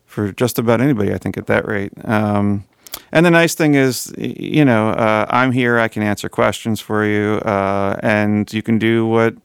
for 0.05 0.31
just 0.31 0.59
about 0.59 0.79
anybody. 0.79 1.13
I 1.13 1.17
think 1.17 1.37
at 1.37 1.47
that 1.47 1.67
rate. 1.67 1.93
Um, 2.05 2.65
and 3.11 3.25
the 3.25 3.31
nice 3.31 3.55
thing 3.55 3.75
is, 3.75 4.13
you 4.17 4.65
know, 4.65 4.89
uh, 4.89 5.25
I'm 5.29 5.51
here. 5.51 5.79
I 5.79 5.87
can 5.87 6.03
answer 6.03 6.29
questions 6.29 6.79
for 6.81 7.05
you, 7.05 7.35
uh, 7.39 7.99
and 8.03 8.51
you 8.51 8.61
can 8.61 8.79
do 8.79 9.05
what 9.05 9.35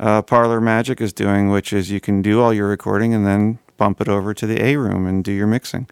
uh, 0.00 0.22
Parlor 0.22 0.60
Magic 0.60 1.00
is 1.00 1.12
doing, 1.12 1.50
which 1.50 1.72
is 1.72 1.90
you 1.90 2.00
can 2.00 2.22
do 2.22 2.40
all 2.40 2.52
your 2.52 2.68
recording 2.68 3.14
and 3.14 3.26
then 3.26 3.58
bump 3.76 4.00
it 4.00 4.08
over 4.08 4.34
to 4.34 4.46
the 4.46 4.62
A 4.62 4.76
room 4.76 5.06
and 5.06 5.22
do 5.22 5.30
your 5.30 5.46
mixing. 5.46 5.88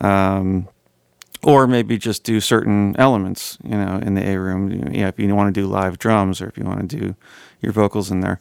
Um, 0.00 0.68
or 1.42 1.66
maybe 1.66 1.98
just 1.98 2.24
do 2.24 2.40
certain 2.40 2.96
elements, 2.98 3.58
you 3.62 3.76
know, 3.76 4.00
in 4.02 4.14
the 4.14 4.26
A 4.26 4.38
room. 4.38 4.68
Know, 4.68 5.06
if 5.06 5.18
you 5.18 5.34
want 5.34 5.54
to 5.54 5.60
do 5.60 5.66
live 5.66 5.98
drums 5.98 6.40
or 6.40 6.48
if 6.48 6.58
you 6.58 6.64
want 6.64 6.88
to 6.88 6.96
do 6.96 7.14
your 7.60 7.72
vocals 7.72 8.10
in 8.10 8.20
there. 8.20 8.40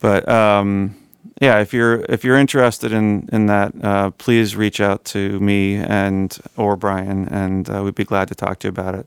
But 0.00 0.28
um, 0.28 0.96
yeah, 1.40 1.58
if 1.60 1.74
you're 1.74 2.04
if 2.08 2.24
you're 2.24 2.38
interested 2.38 2.92
in 2.92 3.28
in 3.32 3.46
that, 3.46 3.74
uh, 3.82 4.10
please 4.12 4.56
reach 4.56 4.80
out 4.80 5.04
to 5.06 5.38
me 5.40 5.76
and 5.76 6.36
or 6.56 6.76
Brian, 6.76 7.28
and 7.28 7.68
uh, 7.68 7.82
we'd 7.82 7.94
be 7.94 8.04
glad 8.04 8.28
to 8.28 8.34
talk 8.34 8.60
to 8.60 8.68
you 8.68 8.70
about 8.70 8.94
it. 8.94 9.06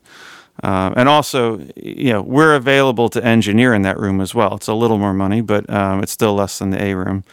Um, 0.63 0.93
and 0.97 1.07
also, 1.07 1.59
you 1.75 2.11
know, 2.11 2.21
we're 2.21 2.55
available 2.55 3.09
to 3.09 3.23
engineer 3.23 3.73
in 3.73 3.83
that 3.83 3.97
room 3.97 4.19
as 4.21 4.35
well. 4.35 4.55
It's 4.55 4.67
a 4.67 4.73
little 4.73 4.97
more 4.97 5.13
money, 5.13 5.41
but 5.41 5.69
um, 5.69 6.03
it's 6.03 6.11
still 6.11 6.33
less 6.33 6.59
than 6.59 6.71
the 6.71 6.83
A 6.83 6.95
room. 6.95 7.23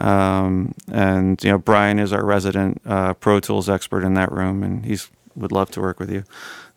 Um, 0.00 0.74
and 0.90 1.42
you 1.42 1.50
know, 1.50 1.58
Brian 1.58 1.98
is 1.98 2.12
our 2.12 2.24
resident 2.24 2.80
uh, 2.84 3.14
Pro 3.14 3.40
Tools 3.40 3.68
expert 3.68 4.02
in 4.02 4.14
that 4.14 4.32
room, 4.32 4.62
and 4.62 4.84
he's 4.84 5.10
would 5.36 5.52
love 5.52 5.70
to 5.72 5.80
work 5.80 5.98
with 5.98 6.10
you. 6.10 6.24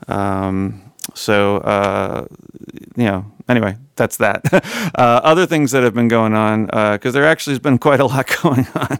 Um, 0.08 0.92
so 1.14 1.58
uh, 1.58 2.28
you 2.96 3.06
know, 3.06 3.32
anyway, 3.50 3.78
that's 3.96 4.18
that. 4.18 4.42
uh, 4.96 5.22
other 5.24 5.46
things 5.46 5.72
that 5.72 5.84
have 5.84 5.94
been 5.94 6.08
going 6.08 6.34
on 6.34 6.66
because 6.66 7.16
uh, 7.16 7.20
there 7.20 7.26
actually 7.28 7.54
has 7.54 7.60
been 7.60 7.78
quite 7.88 8.00
a 8.00 8.06
lot 8.06 8.28
going 8.44 8.68
on. 8.76 9.00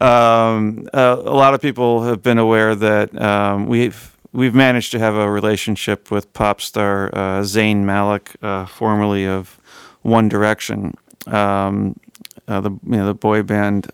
Um, 0.00 0.88
uh, 0.92 1.16
a 1.18 1.34
lot 1.34 1.54
of 1.54 1.60
people 1.60 2.04
have 2.04 2.22
been 2.22 2.38
aware 2.38 2.74
that 2.74 3.20
um, 3.20 3.66
we've 3.66 4.16
we've 4.32 4.54
managed 4.54 4.92
to 4.92 4.98
have 4.98 5.14
a 5.14 5.30
relationship 5.30 6.10
with 6.10 6.32
pop 6.32 6.60
star 6.60 7.08
uh, 7.14 7.40
Zayn 7.42 7.78
Malik, 7.84 8.36
uh, 8.42 8.66
formerly 8.66 9.26
of 9.26 9.58
One 10.02 10.28
Direction, 10.28 10.94
um, 11.26 11.98
the 12.46 12.70
you 12.70 12.96
know 12.96 13.06
the 13.06 13.14
boy 13.14 13.42
band 13.42 13.90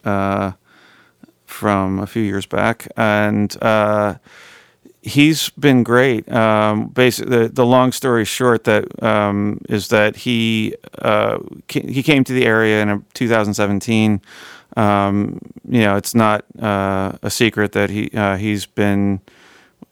from 1.47 1.99
a 2.01 2.07
few 2.07 2.23
years 2.23 2.47
back, 2.47 2.89
and 2.97 3.57
he's 5.05 5.51
been 5.51 5.83
great. 5.83 6.31
Um, 6.33 6.89
basically, 6.89 7.37
the, 7.37 7.49
the, 7.49 7.67
long 7.67 7.93
story 7.93 8.25
short 8.25 8.65
that 8.65 9.03
um, 9.03 9.61
is 9.69 9.89
that 9.89 10.17
he 10.17 10.75
uh, 10.99 11.39
he 11.69 12.03
came 12.03 12.25
to 12.25 12.33
the 12.33 12.47
area 12.47 12.83
in 12.83 13.05
2017. 13.15 14.21
Um, 14.77 15.39
you 15.69 15.81
know, 15.81 15.97
it's 15.97 16.15
not 16.15 16.45
uh, 16.61 17.13
a 17.23 17.31
secret 17.31 17.73
that 17.73 17.91
he 17.91 18.11
uh, 18.15 18.37
he's 18.37 18.67
been 18.67 19.21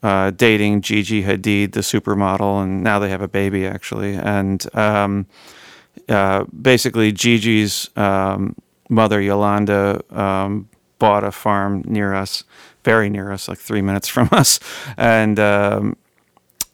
uh, 0.01 0.31
dating 0.31 0.81
Gigi 0.81 1.23
Hadid, 1.23 1.73
the 1.73 1.81
supermodel, 1.81 2.63
and 2.63 2.83
now 2.83 2.99
they 2.99 3.09
have 3.09 3.21
a 3.21 3.27
baby 3.27 3.65
actually. 3.65 4.15
And 4.15 4.63
um, 4.75 5.27
uh, 6.09 6.45
basically, 6.45 7.11
Gigi's 7.11 7.89
um, 7.95 8.55
mother 8.89 9.21
Yolanda 9.21 10.01
um, 10.09 10.69
bought 10.99 11.23
a 11.23 11.31
farm 11.31 11.83
near 11.85 12.13
us 12.13 12.43
very 12.83 13.09
near 13.09 13.31
us, 13.31 13.47
like 13.47 13.57
three 13.57 13.81
minutes 13.81 14.07
from 14.07 14.29
us, 14.31 14.59
and 14.97 15.39
um, 15.39 15.95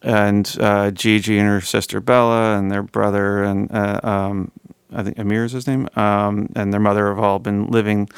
and 0.01 0.57
uh, 0.59 0.91
Gigi 0.91 1.38
and 1.38 1.47
her 1.47 1.61
sister 1.61 1.99
Bella 1.99 2.57
and 2.57 2.71
their 2.71 2.83
brother 2.83 3.43
and 3.43 3.71
uh, 3.71 3.99
um, 4.03 4.51
I 4.91 5.03
think 5.03 5.19
Amir 5.19 5.45
is 5.45 5.51
his 5.51 5.67
name, 5.67 5.88
um, 5.95 6.49
and 6.55 6.73
their 6.73 6.79
mother 6.79 7.09
have 7.09 7.19
all 7.19 7.39
been 7.39 7.67
living 7.67 8.09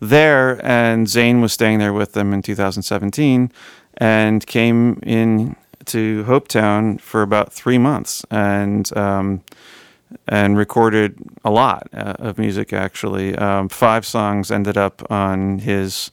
there. 0.00 0.64
And 0.66 1.06
Zayn 1.06 1.40
was 1.40 1.52
staying 1.52 1.78
there 1.78 1.92
with 1.92 2.12
them 2.12 2.32
in 2.32 2.42
2017, 2.42 3.52
and 3.98 4.46
came 4.46 5.00
in 5.02 5.56
to 5.86 6.24
Hopetown 6.24 7.00
for 7.00 7.22
about 7.22 7.52
three 7.52 7.78
months, 7.78 8.24
and 8.30 8.96
um, 8.96 9.42
and 10.26 10.56
recorded 10.56 11.18
a 11.44 11.50
lot 11.50 11.88
uh, 11.92 12.14
of 12.18 12.38
music. 12.38 12.72
Actually, 12.72 13.34
um, 13.36 13.68
five 13.68 14.06
songs 14.06 14.50
ended 14.50 14.76
up 14.76 15.10
on 15.10 15.58
his 15.58 16.10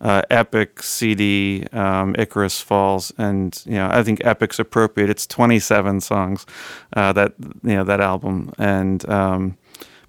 uh, 0.00 0.22
Epic 0.30 0.82
CD, 0.82 1.66
um, 1.72 2.14
Icarus 2.18 2.60
Falls, 2.60 3.12
and 3.18 3.60
you 3.64 3.74
know 3.74 3.88
I 3.90 4.02
think 4.02 4.24
Epic's 4.24 4.58
appropriate. 4.58 5.10
It's 5.10 5.26
27 5.26 6.00
songs 6.00 6.46
uh, 6.94 7.12
that 7.12 7.34
you 7.62 7.74
know 7.74 7.84
that 7.84 8.00
album, 8.00 8.52
and 8.58 9.08
um, 9.08 9.56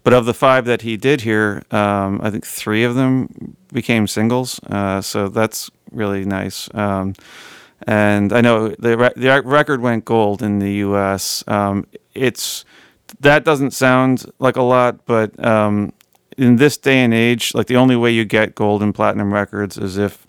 but 0.03 0.13
of 0.13 0.25
the 0.25 0.33
five 0.33 0.65
that 0.65 0.81
he 0.81 0.97
did 0.97 1.21
here, 1.21 1.63
um, 1.71 2.19
I 2.23 2.29
think 2.29 2.45
three 2.45 2.83
of 2.83 2.95
them 2.95 3.55
became 3.71 4.07
singles. 4.07 4.59
Uh, 4.63 5.01
so 5.01 5.29
that's 5.29 5.69
really 5.91 6.25
nice. 6.25 6.73
Um, 6.73 7.15
and 7.87 8.33
I 8.33 8.41
know 8.41 8.69
the 8.69 8.97
re- 8.97 9.13
the 9.15 9.41
record 9.43 9.81
went 9.81 10.05
gold 10.05 10.41
in 10.41 10.59
the 10.59 10.71
U.S. 10.73 11.43
Um, 11.47 11.87
it's 12.13 12.65
that 13.21 13.43
doesn't 13.43 13.71
sound 13.71 14.25
like 14.39 14.55
a 14.55 14.61
lot, 14.61 15.05
but 15.05 15.43
um, 15.43 15.93
in 16.37 16.57
this 16.57 16.77
day 16.77 16.99
and 17.03 17.13
age, 17.13 17.53
like 17.53 17.67
the 17.67 17.75
only 17.75 17.95
way 17.95 18.11
you 18.11 18.25
get 18.25 18.55
gold 18.55 18.83
and 18.83 18.93
platinum 18.93 19.33
records 19.33 19.77
is 19.77 19.97
if 19.97 20.25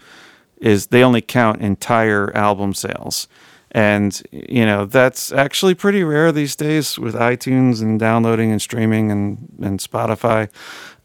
is 0.61 0.89
they 0.89 1.03
only 1.03 1.23
count 1.23 1.61
entire 1.61 2.35
album 2.37 2.75
sales. 2.75 3.29
And 3.73 4.21
you 4.33 4.67
know, 4.67 4.85
that's 4.85 5.33
actually 5.33 5.75
pretty 5.75 6.03
rare 6.03 6.33
these 6.33 6.57
days 6.57 6.99
with 6.99 7.15
iTunes 7.15 7.81
and 7.83 8.01
downloading 8.01 8.51
and 8.51 8.61
streaming 8.61 9.11
and, 9.11 9.49
and 9.63 9.79
Spotify, 9.79 10.49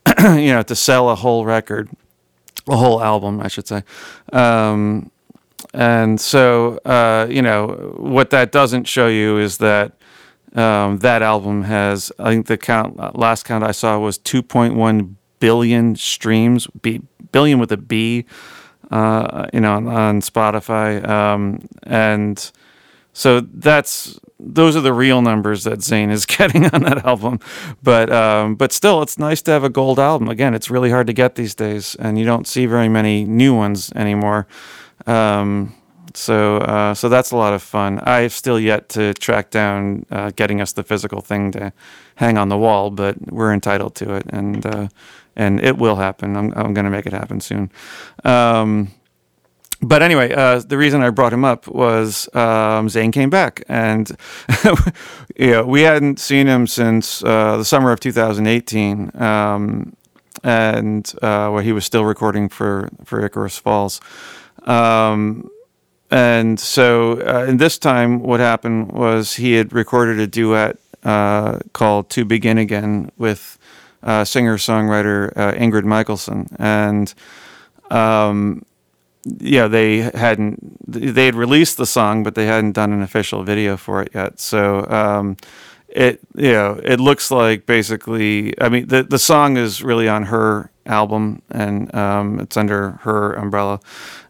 you 0.20 0.52
know, 0.52 0.64
to 0.64 0.76
sell 0.76 1.10
a 1.10 1.16
whole 1.16 1.46
record, 1.46 1.90
a 2.68 2.76
whole 2.76 3.04
album, 3.04 3.40
I 3.40 3.48
should 3.48 3.68
say. 3.68 3.84
Um, 4.34 5.12
and 5.74 6.20
so, 6.20 6.78
uh, 6.86 7.28
you 7.30 7.42
know, 7.42 7.96
what 7.98 8.30
that 8.32 8.52
doesn't 8.52 8.86
show 8.86 9.08
you 9.08 9.38
is 9.38 9.58
that 9.60 9.94
um, 10.56 11.00
that 11.00 11.22
album 11.22 11.64
has, 11.64 12.12
I 12.18 12.32
think 12.32 12.48
the 12.48 12.58
count 12.58 13.18
last 13.18 13.44
count 13.44 13.64
I 13.64 13.72
saw 13.72 14.00
was 14.00 14.18
2.1 14.20 15.16
billion 15.40 15.96
streams, 15.96 16.68
B, 16.82 17.02
billion 17.32 17.60
with 17.60 17.72
a 17.72 17.78
B, 17.78 18.26
uh, 18.92 19.48
you 19.54 19.60
know, 19.60 19.74
on, 19.74 19.88
on 19.88 20.22
Spotify, 20.22 21.06
um, 21.08 21.68
and 21.84 22.52
so 23.14 23.40
that's 23.40 24.20
those 24.40 24.76
are 24.76 24.82
the 24.82 24.94
real 24.94 25.22
numbers 25.22 25.64
that 25.64 25.80
Zayn 25.80 26.12
is 26.12 26.26
getting 26.38 26.66
on 26.66 26.84
that 26.84 27.06
album. 27.06 27.40
But 27.82 28.12
um, 28.12 28.56
but 28.56 28.72
still, 28.72 29.02
it's 29.02 29.18
nice 29.18 29.42
to 29.44 29.52
have 29.52 29.64
a 29.64 29.70
gold 29.70 30.00
album. 30.00 30.28
Again, 30.28 30.54
it's 30.54 30.70
really 30.70 30.92
hard 30.92 31.08
to 31.08 31.14
get 31.14 31.36
these 31.36 31.56
days, 31.56 31.96
and 31.96 32.20
you 32.20 32.26
don't 32.26 32.48
see 32.48 32.66
very 32.66 32.90
many 32.90 33.24
new 33.24 33.56
ones 33.56 33.92
anymore. 33.96 34.48
Um, 35.06 35.74
so 36.14 36.58
uh, 36.58 36.94
so 36.94 37.10
that's 37.10 37.32
a 37.32 37.38
lot 37.38 37.54
of 37.54 37.62
fun. 37.62 38.00
I've 38.00 38.34
still 38.34 38.60
yet 38.60 38.90
to 38.90 39.14
track 39.14 39.50
down 39.50 40.06
uh, 40.12 40.32
getting 40.36 40.62
us 40.62 40.74
the 40.74 40.84
physical 40.84 41.22
thing 41.22 41.52
to 41.52 41.74
hang 42.16 42.38
on 42.38 42.50
the 42.50 42.58
wall, 42.58 42.90
but 42.90 43.16
we're 43.32 43.54
entitled 43.54 43.96
to 43.96 44.16
it, 44.16 44.26
and 44.30 44.66
uh, 44.66 44.88
and 45.36 45.60
it 45.60 45.78
will 45.78 45.96
happen. 45.96 46.36
I'm 46.36 46.54
I'm 46.56 46.74
going 46.74 46.86
to 46.86 46.92
make 46.92 47.06
it 47.06 47.14
happen 47.14 47.40
soon. 47.40 47.72
Um, 48.24 48.92
but 49.82 50.02
anyway, 50.02 50.34
uh, 50.34 50.60
the 50.60 50.78
reason 50.78 51.02
I 51.02 51.10
brought 51.10 51.34
him 51.34 51.46
up 51.46 51.68
was 51.68 52.28
um, 52.34 52.88
Zayn 52.88 53.12
came 53.12 53.30
back, 53.30 53.64
and 53.68 54.10
you 55.36 55.52
know, 55.52 55.66
we 55.66 55.82
hadn't 55.82 56.20
seen 56.20 56.48
him 56.48 56.66
since 56.66 57.24
uh, 57.24 57.58
the 57.58 57.66
summer 57.66 57.92
of 57.92 58.00
2018, 58.00 59.12
um, 59.22 59.96
and 60.44 61.14
uh, 61.22 61.50
where 61.50 61.62
he 61.62 61.72
was 61.72 61.86
still 61.86 62.06
recording 62.06 62.50
for 62.50 62.90
for 63.04 63.24
Icarus 63.24 63.58
Falls. 63.58 64.00
Um, 64.64 65.50
and 66.10 66.60
so, 66.60 67.20
uh, 67.22 67.46
and 67.48 67.60
this 67.60 67.78
time, 67.78 68.22
what 68.22 68.40
happened 68.40 68.92
was 68.92 69.36
he 69.36 69.54
had 69.54 69.74
recorded 69.74 70.20
a 70.20 70.28
duet 70.28 70.78
uh, 71.04 71.60
called 71.74 72.10
"To 72.12 72.26
Begin 72.26 72.58
Again" 72.58 73.12
with 73.18 73.60
uh, 74.06 74.24
singer-songwriter 74.24 75.34
uh, 75.36 75.52
Ingrid 75.54 75.84
Michaelson, 75.84 76.48
and 76.58 77.14
um, 77.90 78.64
yeah, 79.26 79.68
they 79.68 79.98
hadn't 79.98 80.78
they 80.88 81.26
had 81.26 81.36
released 81.36 81.78
the 81.78 81.86
song, 81.86 82.24
but 82.24 82.36
they 82.36 82.46
hadn't 82.46 82.74
done 82.74 82.94
an 82.94 83.02
official 83.02 83.44
video 83.44 83.76
for 83.76 84.02
it 84.04 84.12
yet. 84.14 84.40
So 84.40 84.86
um, 84.88 85.38
it 85.90 86.20
you 86.36 86.52
know 86.52 86.80
it 86.84 87.00
looks 87.00 87.32
like 87.32 87.66
basically, 87.66 88.60
I 88.62 88.70
mean, 88.70 88.88
the 88.88 89.04
the 89.04 89.20
song 89.20 89.58
is 89.58 89.82
really 89.82 90.08
on 90.08 90.24
her 90.24 90.70
album, 90.86 91.42
and 91.50 91.94
um, 91.96 92.40
it's 92.40 92.56
under 92.56 92.92
her 93.02 93.34
umbrella, 93.34 93.80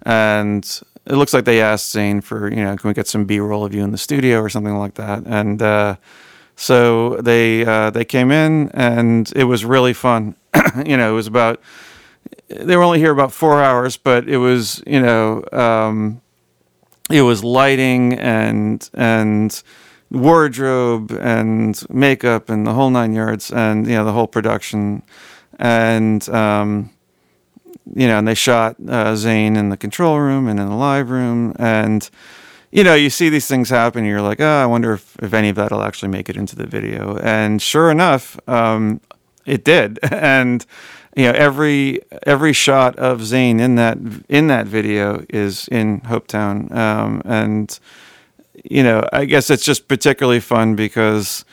and 0.04 0.64
it 1.06 1.16
looks 1.16 1.34
like 1.34 1.44
they 1.44 1.62
asked 1.62 1.94
Zayn 1.94 2.24
for 2.24 2.50
you 2.50 2.64
know 2.64 2.78
can 2.78 2.88
we 2.88 2.94
get 2.94 3.08
some 3.08 3.26
B 3.26 3.40
roll 3.40 3.66
of 3.66 3.74
you 3.74 3.84
in 3.84 3.92
the 3.92 3.98
studio 3.98 4.40
or 4.40 4.50
something 4.50 4.78
like 4.78 4.94
that, 4.96 5.24
and. 5.26 5.62
Uh, 5.62 5.96
so 6.56 7.18
they 7.18 7.66
uh, 7.66 7.90
they 7.90 8.06
came 8.06 8.32
in 8.32 8.70
and 8.74 9.32
it 9.36 9.46
was 9.46 9.66
really 9.66 9.94
fun. 9.94 10.36
you 10.86 10.98
know, 10.98 11.12
it 11.12 11.16
was 11.16 11.28
about 11.28 11.62
they 12.48 12.76
were 12.76 12.84
only 12.84 13.00
here 13.00 13.12
about 13.12 13.32
four 13.32 13.62
hours, 13.62 13.98
but 13.98 14.28
it 14.30 14.38
was 14.38 14.82
you 14.86 15.02
know 15.02 15.44
um, 15.52 16.22
it 17.10 17.22
was 17.22 17.44
lighting 17.44 18.14
and 18.14 18.90
and 18.94 19.64
wardrobe 20.12 21.12
and 21.20 21.84
makeup 21.90 22.50
and 22.50 22.66
the 22.66 22.74
whole 22.74 22.90
nine 22.90 23.14
yards 23.14 23.52
and 23.52 23.88
you 23.88 23.94
know 23.94 24.06
the 24.06 24.14
whole 24.14 24.28
production 24.28 25.02
and 25.60 26.30
um, 26.30 26.90
you 27.96 28.08
know 28.08 28.20
and 28.20 28.28
they 28.28 28.36
shot 28.36 28.76
uh, 28.88 29.14
Zayn 29.14 29.58
in 29.58 29.70
the 29.70 29.78
control 29.78 30.20
room 30.20 30.48
and 30.48 30.60
in 30.60 30.70
the 30.70 30.76
live 30.76 31.10
room 31.10 31.54
and 31.58 32.10
you 32.76 32.84
know, 32.84 32.94
you 32.94 33.10
see 33.10 33.30
these 33.30 33.48
things 33.48 33.70
happen, 33.70 34.00
and 34.00 34.08
you're 34.08 34.22
like, 34.22 34.42
oh, 34.42 34.62
I 34.62 34.66
wonder 34.66 34.92
if, 34.92 35.16
if 35.22 35.34
any 35.34 35.48
of 35.48 35.56
that'll 35.56 35.82
actually 35.82 36.10
make 36.10 36.28
it 36.28 36.36
into 36.36 36.58
the 36.58 36.68
video. 36.68 37.18
And 37.20 37.62
sure 37.62 37.90
enough, 37.90 38.38
um, 38.50 39.00
it 39.46 39.64
did. 39.64 39.98
And 40.12 40.66
you 41.16 41.24
know, 41.24 41.32
every 41.32 42.02
every 42.24 42.52
shot 42.52 42.98
of 42.98 43.22
Zayn 43.22 43.62
in 43.62 43.76
that 43.76 43.98
in 44.28 44.48
that 44.48 44.68
video 44.68 45.24
is 45.30 45.70
in 45.70 46.02
Hopetown. 46.02 46.70
Um, 46.76 47.22
and 47.24 47.80
you 48.66 48.84
know, 48.84 49.08
I 49.14 49.24
guess 49.24 49.50
it's 49.50 49.64
just 49.64 49.88
particularly 49.88 50.42
fun 50.42 50.76
because 50.76 51.46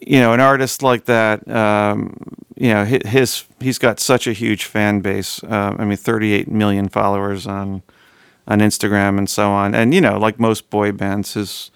you 0.00 0.20
know, 0.20 0.32
an 0.32 0.40
artist 0.40 0.82
like 0.82 1.04
that, 1.04 1.46
um, 1.50 2.16
you 2.56 2.72
know, 2.72 2.86
his 2.86 3.44
he's 3.60 3.78
got 3.78 4.00
such 4.00 4.26
a 4.26 4.32
huge 4.32 4.64
fan 4.64 5.00
base. 5.00 5.44
Uh, 5.44 5.76
I 5.78 5.84
mean, 5.84 5.98
38 5.98 6.48
million 6.50 6.88
followers 6.88 7.46
on 7.46 7.82
on 8.46 8.60
Instagram 8.60 9.18
and 9.18 9.28
so 9.28 9.50
on. 9.50 9.74
And 9.74 9.94
you 9.94 10.00
know, 10.00 10.18
like 10.18 10.38
most 10.38 10.70
boy 10.70 10.92
bands, 10.92 11.34
his 11.34 11.70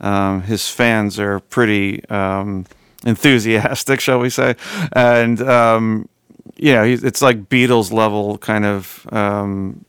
um, 0.00 0.42
his 0.42 0.68
fans 0.68 1.18
are 1.18 1.40
pretty 1.40 2.04
um, 2.08 2.66
enthusiastic, 3.04 4.00
shall 4.06 4.18
we 4.18 4.30
say? 4.30 4.56
And 4.92 5.40
um, 5.42 6.08
you 6.56 6.72
know, 6.72 6.84
it's 6.84 7.22
like 7.22 7.48
Beatles 7.48 7.92
level 7.92 8.38
kind 8.38 8.64
of 8.64 9.06
um, 9.12 9.84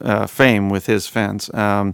uh, 0.00 0.26
fame 0.26 0.70
with 0.70 0.86
his 0.86 1.06
fans. 1.06 1.52
Um, 1.54 1.92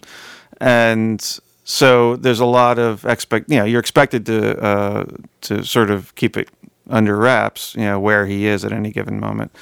and 0.61 1.41
so 1.65 2.17
there's 2.17 2.41
a 2.41 2.47
lot 2.47 2.79
of 2.79 3.05
expect. 3.05 3.51
You 3.51 3.59
know, 3.59 3.65
you're 3.65 3.81
expected 3.81 4.27
to 4.27 4.59
uh, 4.63 5.05
to 5.43 5.65
sort 5.65 5.91
of 5.91 6.15
keep 6.15 6.37
it 6.37 6.49
under 6.89 7.17
wraps. 7.17 7.75
You 7.75 7.83
know, 7.83 8.01
where 8.01 8.27
he 8.27 8.47
is 8.47 8.65
at 8.65 8.73
any 8.73 8.91
given 8.91 9.19
moment. 9.19 9.53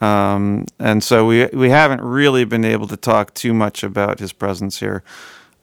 Um, 0.00 0.66
and 0.78 1.02
so 1.04 1.26
we 1.26 1.46
we 1.52 1.70
haven't 1.70 2.00
really 2.00 2.44
been 2.44 2.64
able 2.64 2.86
to 2.88 2.96
talk 2.96 3.34
too 3.34 3.52
much 3.52 3.82
about 3.82 4.18
his 4.18 4.32
presence 4.32 4.80
here 4.80 5.02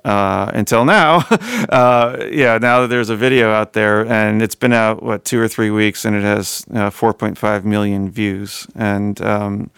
uh, 0.08 0.50
until 0.54 0.86
now. 0.86 1.18
uh, 1.70 2.28
yeah, 2.32 2.58
now 2.58 2.82
that 2.82 2.88
there's 2.88 3.10
a 3.10 3.16
video 3.16 3.52
out 3.52 3.74
there, 3.74 4.06
and 4.06 4.42
it's 4.42 4.56
been 4.56 4.74
out 4.74 5.04
what 5.04 5.26
two 5.26 5.40
or 5.40 5.48
three 5.48 5.70
weeks, 5.70 6.06
and 6.06 6.16
it 6.16 6.24
has 6.24 6.66
uh, 6.72 6.90
4.5 6.90 7.64
million 7.66 8.10
views. 8.10 8.68
And 8.76 9.20
um, 9.22 9.70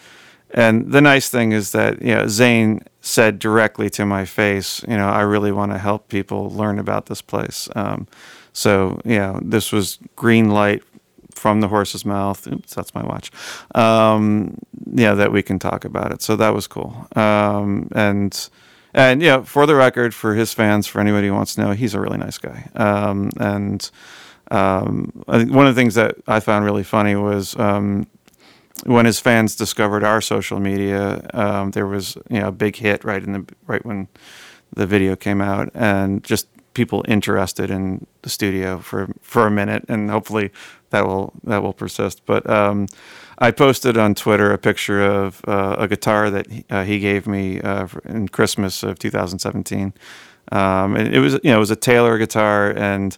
and 0.51 0.91
the 0.91 1.01
nice 1.01 1.29
thing 1.29 1.51
is 1.51 1.71
that 1.71 2.01
you 2.01 2.15
know 2.15 2.23
Zayn 2.23 2.85
said 3.01 3.39
directly 3.39 3.89
to 3.89 4.05
my 4.05 4.25
face, 4.25 4.83
you 4.87 4.97
know, 4.97 5.09
I 5.09 5.21
really 5.21 5.51
want 5.51 5.71
to 5.71 5.77
help 5.77 6.09
people 6.09 6.49
learn 6.49 6.79
about 6.79 7.07
this 7.07 7.21
place. 7.21 7.69
Um, 7.75 8.07
so 8.53 8.99
yeah, 9.05 9.39
this 9.41 9.71
was 9.71 9.99
green 10.15 10.49
light 10.49 10.83
from 11.39 11.61
the 11.61 11.69
horse's 11.69 12.05
mouth. 12.05 12.45
Oops, 12.47 12.75
that's 12.75 12.93
my 12.93 13.03
watch. 13.03 13.31
Um, 13.73 14.57
yeah, 14.93 15.13
that 15.13 15.31
we 15.31 15.41
can 15.41 15.57
talk 15.57 15.85
about 15.85 16.11
it. 16.11 16.21
So 16.21 16.35
that 16.35 16.53
was 16.53 16.67
cool. 16.67 17.07
Um, 17.15 17.89
and 17.95 18.49
and 18.93 19.21
yeah, 19.21 19.43
for 19.43 19.65
the 19.65 19.75
record, 19.75 20.13
for 20.13 20.35
his 20.35 20.53
fans, 20.53 20.87
for 20.87 20.99
anybody 20.99 21.27
who 21.27 21.33
wants 21.33 21.55
to 21.55 21.61
know, 21.61 21.71
he's 21.71 21.93
a 21.93 21.99
really 21.99 22.17
nice 22.17 22.37
guy. 22.37 22.69
Um, 22.75 23.31
and 23.39 23.89
um, 24.51 25.11
one 25.25 25.67
of 25.67 25.75
the 25.75 25.79
things 25.79 25.95
that 25.95 26.15
I 26.27 26.39
found 26.39 26.65
really 26.65 26.83
funny 26.83 27.15
was 27.15 27.57
um, 27.57 28.07
when 28.85 29.05
his 29.05 29.19
fans 29.19 29.55
discovered 29.55 30.03
our 30.03 30.21
social 30.21 30.59
media. 30.59 31.25
Um, 31.33 31.71
there 31.71 31.87
was 31.87 32.17
you 32.29 32.39
know 32.39 32.47
a 32.47 32.51
big 32.51 32.75
hit 32.75 33.03
right 33.03 33.23
in 33.23 33.33
the 33.33 33.45
right 33.67 33.85
when 33.85 34.07
the 34.75 34.85
video 34.85 35.15
came 35.15 35.41
out, 35.41 35.69
and 35.73 36.23
just 36.23 36.47
people 36.73 37.03
interested 37.07 37.71
in 37.71 38.05
the 38.21 38.29
studio 38.29 38.79
for 38.79 39.09
for 39.21 39.47
a 39.47 39.51
minute, 39.51 39.85
and 39.87 40.09
hopefully 40.09 40.51
that 40.89 41.05
will 41.05 41.33
that 41.43 41.63
will 41.63 41.73
persist. 41.73 42.25
But 42.25 42.49
um, 42.49 42.87
I 43.37 43.51
posted 43.51 43.97
on 43.97 44.15
Twitter 44.15 44.51
a 44.51 44.57
picture 44.57 45.03
of 45.03 45.41
uh, 45.47 45.75
a 45.79 45.87
guitar 45.87 46.29
that 46.29 46.51
he, 46.51 46.65
uh, 46.69 46.83
he 46.83 46.99
gave 46.99 47.27
me 47.27 47.61
uh, 47.61 47.87
in 48.05 48.27
Christmas 48.27 48.83
of 48.83 48.99
2017. 48.99 49.93
Um, 50.51 50.95
and 50.95 51.13
it 51.13 51.19
was 51.19 51.33
you 51.43 51.51
know 51.51 51.57
it 51.57 51.59
was 51.59 51.71
a 51.71 51.75
Taylor 51.75 52.17
guitar 52.17 52.71
and 52.71 53.17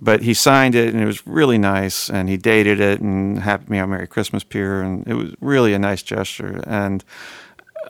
but 0.00 0.22
he 0.22 0.34
signed 0.34 0.74
it 0.74 0.92
and 0.92 1.02
it 1.02 1.06
was 1.06 1.26
really 1.26 1.58
nice 1.58 2.10
and 2.10 2.28
he 2.28 2.36
dated 2.36 2.78
it 2.78 3.00
and 3.00 3.38
happy 3.38 3.64
me 3.68 3.78
on 3.78 3.90
Merry 3.90 4.06
Christmas 4.06 4.44
Pier 4.44 4.82
and 4.82 5.06
it 5.08 5.14
was 5.14 5.34
really 5.40 5.72
a 5.72 5.78
nice 5.78 6.02
gesture 6.02 6.62
and 6.66 7.04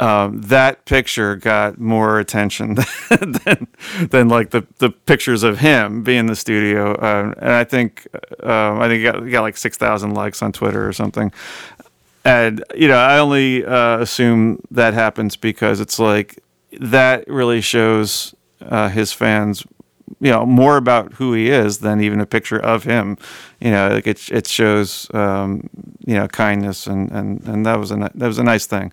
um, 0.01 0.40
that 0.42 0.85
picture 0.85 1.37
got 1.37 1.79
more 1.79 2.20
attention 2.20 2.74
than, 3.11 3.66
than 4.11 4.29
like 4.29 4.51
the, 4.51 4.66
the 4.79 4.90
pictures 4.90 5.42
of 5.42 5.59
him 5.59 6.03
being 6.03 6.20
in 6.20 6.27
the 6.27 6.37
studio. 6.37 6.92
Uh, 6.92 7.35
and 7.38 7.53
I 7.53 7.64
think 7.64 8.07
uh, 8.42 8.79
I 8.79 8.88
think 8.88 8.98
he 8.98 9.03
got, 9.03 9.31
got 9.31 9.42
like 9.42 9.57
six 9.57 9.77
thousand 9.77 10.14
likes 10.14 10.42
on 10.42 10.53
Twitter 10.53 10.87
or 10.87 10.92
something. 10.92 11.33
And 12.24 12.62
you 12.77 12.88
know, 12.88 12.98
I 12.98 13.18
only 13.18 13.64
uh, 13.64 13.98
assume 13.98 14.62
that 14.70 14.94
happens 14.94 15.37
because 15.37 15.81
it's 15.81 15.98
like 15.98 16.42
that 16.81 17.27
really 17.27 17.61
shows 17.61 18.35
uh, 18.61 18.88
his 18.88 19.12
fans 19.12 19.64
you 20.20 20.31
know 20.31 20.46
more 20.46 20.77
about 20.77 21.14
who 21.14 21.33
he 21.33 21.51
is 21.51 21.79
than 21.79 22.01
even 22.01 22.20
a 22.20 22.27
picture 22.27 22.59
of 22.59 22.85
him 22.85 23.16
you 23.61 23.70
know 23.70 23.88
like 23.90 24.07
it 24.07 24.31
it 24.31 24.46
shows 24.46 25.12
um, 25.14 25.68
you 26.07 26.14
know 26.14 26.27
kindness 26.29 26.87
and 26.87 27.11
and 27.11 27.46
and 27.46 27.66
that 27.66 27.79
was 27.79 27.90
a 27.90 27.96
that 27.96 28.27
was 28.27 28.38
a 28.38 28.42
nice 28.42 28.66
thing 28.66 28.92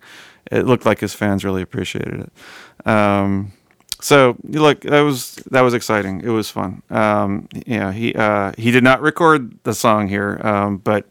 it 0.50 0.66
looked 0.66 0.86
like 0.86 1.00
his 1.00 1.14
fans 1.14 1.44
really 1.44 1.62
appreciated 1.62 2.20
it. 2.20 2.88
Um, 2.88 3.52
so 4.00 4.36
look, 4.44 4.80
that 4.82 5.00
was 5.00 5.36
that 5.50 5.62
was 5.62 5.74
exciting. 5.74 6.20
It 6.20 6.28
was 6.28 6.50
fun. 6.50 6.82
Um, 6.90 7.48
he 7.64 8.14
uh, 8.14 8.52
he 8.58 8.70
did 8.70 8.84
not 8.84 9.00
record 9.00 9.58
the 9.64 9.74
song 9.74 10.08
here, 10.08 10.40
um, 10.44 10.78
but 10.78 11.06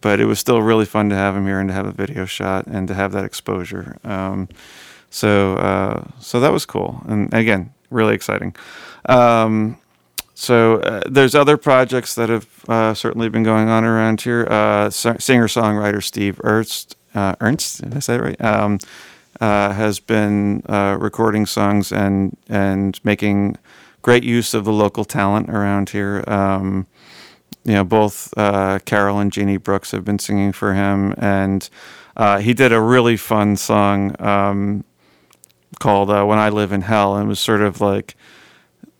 but 0.00 0.20
it 0.20 0.24
was 0.24 0.38
still 0.38 0.62
really 0.62 0.86
fun 0.86 1.10
to 1.10 1.14
have 1.14 1.36
him 1.36 1.46
here 1.46 1.60
and 1.60 1.68
to 1.68 1.74
have 1.74 1.86
a 1.86 1.92
video 1.92 2.24
shot 2.24 2.66
and 2.66 2.88
to 2.88 2.94
have 2.94 3.12
that 3.12 3.24
exposure. 3.24 3.98
Um, 4.04 4.48
so 5.10 5.56
uh, 5.56 6.04
so 6.18 6.40
that 6.40 6.52
was 6.52 6.64
cool, 6.66 7.02
and 7.06 7.32
again, 7.34 7.72
really 7.90 8.14
exciting. 8.14 8.56
Um, 9.08 9.78
so 10.34 10.80
uh, 10.80 11.02
there's 11.08 11.34
other 11.34 11.56
projects 11.56 12.14
that 12.14 12.28
have 12.28 12.46
uh, 12.68 12.94
certainly 12.94 13.28
been 13.28 13.42
going 13.42 13.68
on 13.68 13.84
around 13.84 14.20
here. 14.20 14.46
Uh, 14.50 14.90
singer 14.90 15.48
songwriter 15.48 16.02
Steve 16.02 16.40
Ernst 16.44 16.96
uh, 17.16 17.34
Ernst, 17.40 17.82
did 17.82 17.96
I 17.96 18.00
say 18.00 18.18
right? 18.18 18.40
Um, 18.40 18.78
uh, 19.40 19.72
has 19.72 20.00
been 20.00 20.62
uh, 20.66 20.96
recording 21.00 21.46
songs 21.46 21.92
and 21.92 22.36
and 22.48 22.98
making 23.04 23.56
great 24.02 24.24
use 24.24 24.54
of 24.54 24.64
the 24.64 24.72
local 24.72 25.04
talent 25.04 25.50
around 25.50 25.90
here. 25.90 26.24
Um, 26.26 26.86
you 27.64 27.74
know, 27.74 27.84
both 27.84 28.32
uh, 28.36 28.78
Carol 28.84 29.18
and 29.18 29.32
Jeannie 29.32 29.56
Brooks 29.56 29.90
have 29.90 30.04
been 30.04 30.18
singing 30.18 30.52
for 30.52 30.74
him, 30.74 31.14
and 31.18 31.68
uh, 32.16 32.38
he 32.38 32.54
did 32.54 32.72
a 32.72 32.80
really 32.80 33.16
fun 33.16 33.56
song 33.56 34.14
um, 34.20 34.84
called 35.80 36.10
uh, 36.10 36.24
"When 36.24 36.38
I 36.38 36.48
Live 36.48 36.72
in 36.72 36.82
Hell," 36.82 37.16
and 37.16 37.26
it 37.26 37.28
was 37.28 37.40
sort 37.40 37.60
of 37.60 37.80
like 37.80 38.14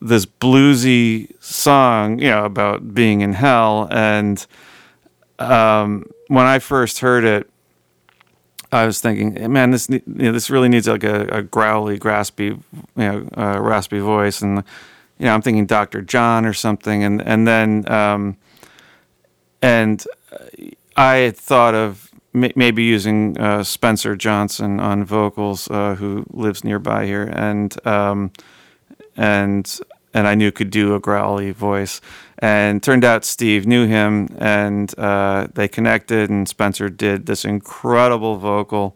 this 0.00 0.26
bluesy 0.26 1.32
song, 1.42 2.18
you 2.18 2.28
know, 2.28 2.44
about 2.44 2.94
being 2.94 3.20
in 3.22 3.32
hell. 3.32 3.88
And 3.90 4.44
um, 5.38 6.04
when 6.28 6.44
I 6.46 6.58
first 6.58 6.98
heard 6.98 7.24
it, 7.24 7.50
I 8.72 8.86
was 8.86 9.00
thinking, 9.00 9.52
man, 9.52 9.70
this 9.70 9.88
you 9.88 10.02
know, 10.06 10.32
this 10.32 10.50
really 10.50 10.68
needs 10.68 10.88
like 10.88 11.04
a, 11.04 11.26
a 11.28 11.42
growly, 11.42 11.98
graspy, 11.98 12.48
you 12.50 12.62
know, 12.96 13.28
uh, 13.36 13.60
raspy 13.60 14.00
voice, 14.00 14.42
and 14.42 14.64
you 15.18 15.26
know, 15.26 15.34
I'm 15.34 15.42
thinking 15.42 15.66
Dr. 15.66 16.02
John 16.02 16.44
or 16.44 16.52
something, 16.52 17.02
and 17.04 17.22
and 17.22 17.46
then 17.46 17.90
um, 17.90 18.36
and 19.62 20.04
I 20.96 21.16
had 21.16 21.36
thought 21.36 21.74
of 21.74 22.10
maybe 22.32 22.82
using 22.82 23.38
uh, 23.38 23.62
Spencer 23.62 24.14
Johnson 24.14 24.78
on 24.78 25.04
vocals, 25.04 25.70
uh, 25.70 25.94
who 25.94 26.26
lives 26.30 26.64
nearby 26.64 27.06
here, 27.06 27.24
and 27.24 27.86
um, 27.86 28.30
and 29.16 29.80
and 30.12 30.26
I 30.26 30.34
knew 30.34 30.52
could 30.52 30.70
do 30.70 30.94
a 30.94 31.00
growly 31.00 31.50
voice. 31.52 32.00
And 32.38 32.82
turned 32.82 33.04
out 33.04 33.24
Steve 33.24 33.66
knew 33.66 33.86
him, 33.86 34.28
and 34.38 34.96
uh, 34.98 35.48
they 35.54 35.68
connected. 35.68 36.28
And 36.28 36.46
Spencer 36.46 36.90
did 36.90 37.26
this 37.26 37.44
incredible 37.44 38.36
vocal 38.36 38.94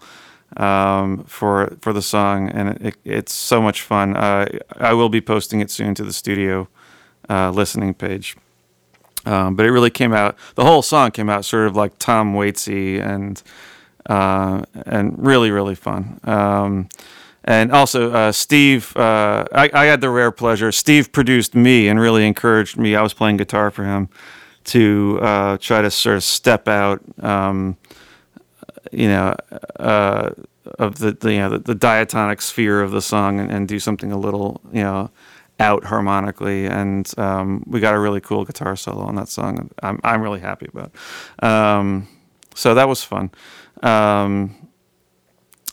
um, 0.56 1.24
for 1.24 1.76
for 1.80 1.92
the 1.92 2.02
song, 2.02 2.50
and 2.50 2.80
it, 2.80 2.96
it's 3.04 3.32
so 3.32 3.62
much 3.62 3.82
fun. 3.82 4.16
Uh, 4.16 4.46
I 4.76 4.92
will 4.92 5.08
be 5.08 5.20
posting 5.20 5.60
it 5.60 5.70
soon 5.70 5.94
to 5.94 6.04
the 6.04 6.12
studio 6.12 6.68
uh, 7.28 7.50
listening 7.50 7.94
page. 7.94 8.36
Um, 9.26 9.54
but 9.54 9.66
it 9.66 9.70
really 9.70 9.90
came 9.90 10.12
out. 10.12 10.36
The 10.54 10.64
whole 10.64 10.82
song 10.82 11.10
came 11.10 11.28
out 11.28 11.44
sort 11.44 11.66
of 11.66 11.76
like 11.76 11.98
Tom 11.98 12.34
Waitsy 12.34 13.00
and 13.04 13.42
uh, 14.06 14.64
and 14.86 15.14
really 15.24 15.50
really 15.50 15.74
fun. 15.74 16.20
Um, 16.24 16.88
and 17.44 17.72
also 17.72 18.12
uh, 18.12 18.32
Steve, 18.32 18.96
uh, 18.96 19.44
I, 19.52 19.70
I, 19.72 19.84
had 19.86 20.00
the 20.00 20.10
rare 20.10 20.30
pleasure. 20.30 20.72
Steve 20.72 21.10
produced 21.10 21.54
me 21.54 21.88
and 21.88 21.98
really 21.98 22.26
encouraged 22.26 22.76
me. 22.76 22.94
I 22.94 23.02
was 23.02 23.14
playing 23.14 23.38
guitar 23.38 23.70
for 23.70 23.84
him 23.84 24.08
to 24.64 25.18
uh, 25.22 25.56
try 25.58 25.80
to 25.80 25.90
sort 25.90 26.16
of 26.16 26.22
step 26.22 26.68
out, 26.68 27.00
um, 27.22 27.76
you 28.92 29.08
know, 29.08 29.34
uh, 29.78 30.30
of 30.78 30.98
the, 30.98 31.12
the, 31.12 31.32
you 31.32 31.38
know 31.38 31.50
the, 31.50 31.58
the, 31.58 31.74
diatonic 31.74 32.40
sphere 32.42 32.82
of 32.82 32.90
the 32.90 33.00
song 33.00 33.40
and, 33.40 33.50
and 33.50 33.66
do 33.66 33.80
something 33.80 34.12
a 34.12 34.18
little 34.18 34.60
you 34.72 34.82
know 34.82 35.10
out 35.58 35.84
harmonically, 35.84 36.66
and 36.66 37.12
um, 37.18 37.62
we 37.66 37.80
got 37.80 37.94
a 37.94 37.98
really 37.98 38.20
cool 38.20 38.44
guitar 38.44 38.76
solo 38.76 39.02
on 39.02 39.14
that 39.16 39.28
song. 39.28 39.70
I'm 39.82 40.00
I'm 40.04 40.22
really 40.22 40.40
happy 40.40 40.68
about. 40.72 40.92
Um, 41.42 42.08
so 42.54 42.74
that 42.74 42.88
was 42.88 43.02
fun. 43.02 43.30
Um, 43.82 44.69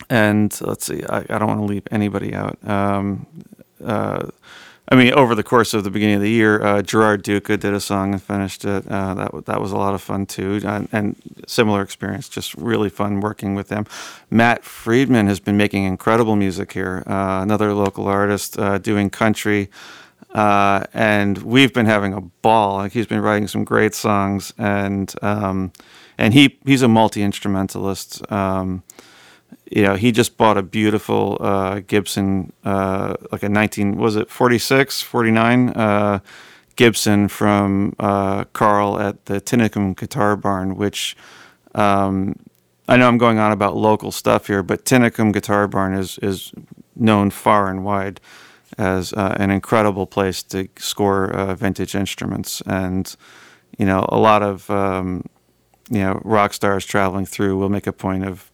and 0.09 0.59
let's 0.61 0.85
see, 0.85 1.03
I, 1.03 1.19
I 1.29 1.37
don't 1.37 1.47
want 1.47 1.59
to 1.59 1.65
leave 1.65 1.87
anybody 1.91 2.33
out. 2.33 2.57
Um, 2.67 3.25
uh, 3.83 4.27
I 4.89 4.95
mean, 4.95 5.13
over 5.13 5.35
the 5.35 5.43
course 5.43 5.73
of 5.73 5.83
the 5.83 5.91
beginning 5.91 6.15
of 6.15 6.21
the 6.21 6.29
year, 6.29 6.63
uh, 6.63 6.81
Gerard 6.81 7.21
Duca 7.21 7.57
did 7.57 7.73
a 7.73 7.79
song 7.81 8.13
and 8.13 8.23
finished 8.23 8.63
it. 8.63 8.87
Uh, 8.87 9.13
that 9.15 9.45
that 9.45 9.59
was 9.59 9.73
a 9.73 9.77
lot 9.77 9.93
of 9.93 10.01
fun 10.01 10.25
too, 10.25 10.61
and, 10.63 10.87
and, 10.93 11.15
similar 11.45 11.81
experience. 11.81 12.29
Just 12.29 12.55
really 12.55 12.89
fun 12.89 13.19
working 13.19 13.53
with 13.53 13.67
them. 13.67 13.85
Matt 14.29 14.63
Friedman 14.63 15.27
has 15.27 15.41
been 15.41 15.57
making 15.57 15.83
incredible 15.83 16.37
music 16.37 16.71
here. 16.71 17.03
Uh, 17.05 17.41
another 17.41 17.73
local 17.73 18.07
artist 18.07 18.57
uh, 18.57 18.77
doing 18.77 19.09
country, 19.09 19.69
uh, 20.33 20.85
and 20.93 21.39
we've 21.39 21.73
been 21.73 21.85
having 21.85 22.13
a 22.13 22.21
ball. 22.21 22.77
Like 22.77 22.93
he's 22.93 23.07
been 23.07 23.21
writing 23.21 23.49
some 23.49 23.65
great 23.65 23.93
songs, 23.93 24.53
and 24.57 25.13
um, 25.21 25.73
and 26.17 26.33
he 26.33 26.59
he's 26.65 26.81
a 26.81 26.87
multi 26.87 27.23
instrumentalist. 27.23 28.29
Um, 28.31 28.83
you 29.69 29.83
know, 29.83 29.95
he 29.95 30.11
just 30.11 30.37
bought 30.37 30.57
a 30.57 30.63
beautiful 30.63 31.37
uh, 31.39 31.81
Gibson, 31.81 32.53
uh, 32.63 33.15
like 33.31 33.43
a 33.43 33.49
19, 33.49 33.97
was 33.97 34.15
it 34.15 34.29
46, 34.29 35.01
49 35.01 35.69
uh, 35.69 36.19
Gibson 36.75 37.27
from 37.27 37.95
uh, 37.99 38.45
Carl 38.45 38.99
at 38.99 39.25
the 39.25 39.41
Tinicum 39.41 39.97
Guitar 39.97 40.35
Barn, 40.35 40.75
which 40.75 41.17
um, 41.75 42.35
I 42.87 42.97
know 42.97 43.07
I'm 43.07 43.17
going 43.17 43.39
on 43.39 43.51
about 43.51 43.75
local 43.75 44.11
stuff 44.11 44.47
here, 44.47 44.63
but 44.63 44.85
Tinicum 44.85 45.33
Guitar 45.33 45.67
Barn 45.67 45.93
is, 45.93 46.17
is 46.19 46.53
known 46.95 47.29
far 47.29 47.69
and 47.69 47.83
wide 47.83 48.21
as 48.77 49.11
uh, 49.13 49.35
an 49.39 49.51
incredible 49.51 50.05
place 50.05 50.43
to 50.43 50.69
score 50.77 51.29
uh, 51.31 51.55
vintage 51.55 51.95
instruments. 51.95 52.61
And, 52.65 53.13
you 53.77 53.85
know, 53.85 54.05
a 54.09 54.17
lot 54.17 54.43
of, 54.43 54.69
um, 54.69 55.25
you 55.89 55.99
know, 55.99 56.21
rock 56.23 56.53
stars 56.53 56.85
traveling 56.85 57.25
through 57.25 57.57
will 57.57 57.69
make 57.69 57.87
a 57.87 57.93
point 57.93 58.25
of 58.25 58.51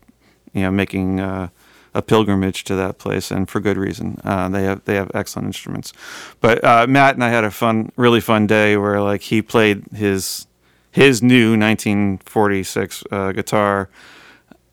you 0.53 0.61
know, 0.61 0.71
making 0.71 1.19
uh, 1.19 1.49
a 1.93 2.01
pilgrimage 2.01 2.63
to 2.65 2.75
that 2.75 2.97
place, 2.97 3.31
and 3.31 3.49
for 3.49 3.59
good 3.59 3.77
reason. 3.77 4.19
Uh, 4.23 4.49
they 4.49 4.63
have 4.63 4.83
they 4.85 4.95
have 4.95 5.11
excellent 5.13 5.47
instruments. 5.47 5.93
But 6.41 6.63
uh, 6.63 6.87
Matt 6.87 7.15
and 7.15 7.23
I 7.23 7.29
had 7.29 7.43
a 7.43 7.51
fun, 7.51 7.91
really 7.95 8.21
fun 8.21 8.47
day 8.47 8.77
where 8.77 9.01
like 9.01 9.21
he 9.21 9.41
played 9.41 9.85
his 9.93 10.47
his 10.91 11.21
new 11.21 11.57
1946 11.57 13.03
uh, 13.11 13.31
guitar. 13.31 13.89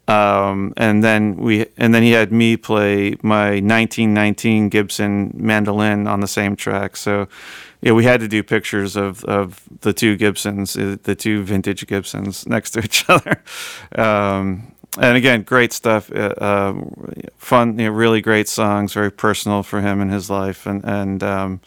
Um, 0.08 0.74
and 0.76 1.04
then 1.04 1.36
we 1.36 1.66
and 1.76 1.94
then 1.94 2.02
he 2.02 2.10
had 2.10 2.32
me 2.32 2.56
play 2.56 3.16
my 3.22 3.60
1919 3.60 4.68
Gibson 4.68 5.30
mandolin 5.34 6.08
on 6.08 6.20
the 6.20 6.26
same 6.26 6.56
track. 6.56 6.96
So 6.96 7.28
yeah, 7.80 7.92
we 7.92 8.04
had 8.04 8.20
to 8.20 8.28
do 8.28 8.42
pictures 8.42 8.96
of, 8.96 9.24
of 9.24 9.62
the 9.80 9.92
two 9.92 10.16
Gibsons, 10.16 10.76
uh, 10.76 10.96
the 11.02 11.14
two 11.14 11.42
vintage 11.42 11.86
Gibsons 11.86 12.46
next 12.46 12.72
to 12.72 12.80
each 12.80 13.04
other. 13.08 13.42
Um, 13.96 14.72
and 14.98 15.16
again, 15.16 15.42
great 15.42 15.72
stuff. 15.72 16.10
Uh, 16.12 16.34
uh, 16.38 16.74
fun, 17.36 17.78
you 17.78 17.86
know, 17.86 17.90
really 17.92 18.20
great 18.20 18.48
songs. 18.48 18.92
Very 18.92 19.10
personal 19.10 19.62
for 19.62 19.80
him 19.80 20.00
and 20.00 20.10
his 20.10 20.28
life. 20.28 20.66
And 20.66 20.84
and 20.84 21.22
um, 21.22 21.60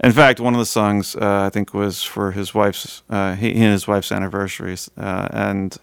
in 0.00 0.12
fact, 0.12 0.38
one 0.38 0.54
of 0.54 0.58
the 0.58 0.66
songs 0.66 1.16
uh, 1.16 1.44
I 1.46 1.50
think 1.50 1.72
was 1.72 2.02
for 2.02 2.32
his 2.32 2.54
wife's 2.54 3.02
uh, 3.08 3.34
he, 3.34 3.52
and 3.52 3.72
his 3.72 3.88
wife's 3.88 4.12
anniversaries. 4.12 4.90
Uh, 4.96 5.28
and 5.30 5.76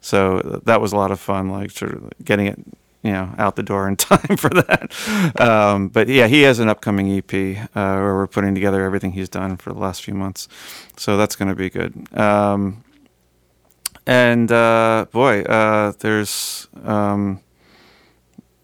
so 0.00 0.60
that 0.64 0.80
was 0.80 0.92
a 0.92 0.96
lot 0.96 1.10
of 1.10 1.20
fun. 1.20 1.50
Like 1.50 1.70
sort 1.70 1.92
of 1.92 2.10
getting 2.24 2.46
it, 2.46 2.58
you 3.02 3.12
know, 3.12 3.34
out 3.36 3.56
the 3.56 3.62
door 3.62 3.86
in 3.86 3.96
time 3.96 4.36
for 4.38 4.50
that. 4.50 5.40
Um, 5.40 5.88
but 5.88 6.08
yeah, 6.08 6.26
he 6.26 6.42
has 6.42 6.58
an 6.58 6.70
upcoming 6.70 7.10
EP 7.10 7.32
uh, 7.58 7.66
where 7.74 8.14
we're 8.14 8.26
putting 8.26 8.54
together 8.54 8.82
everything 8.82 9.12
he's 9.12 9.28
done 9.28 9.58
for 9.58 9.74
the 9.74 9.78
last 9.78 10.02
few 10.02 10.14
months. 10.14 10.48
So 10.96 11.18
that's 11.18 11.36
going 11.36 11.48
to 11.48 11.54
be 11.54 11.68
good. 11.68 12.08
Um, 12.18 12.82
and 14.06 14.50
uh, 14.50 15.06
boy, 15.12 15.42
uh, 15.42 15.92
there's. 15.98 16.68
Um, 16.82 17.40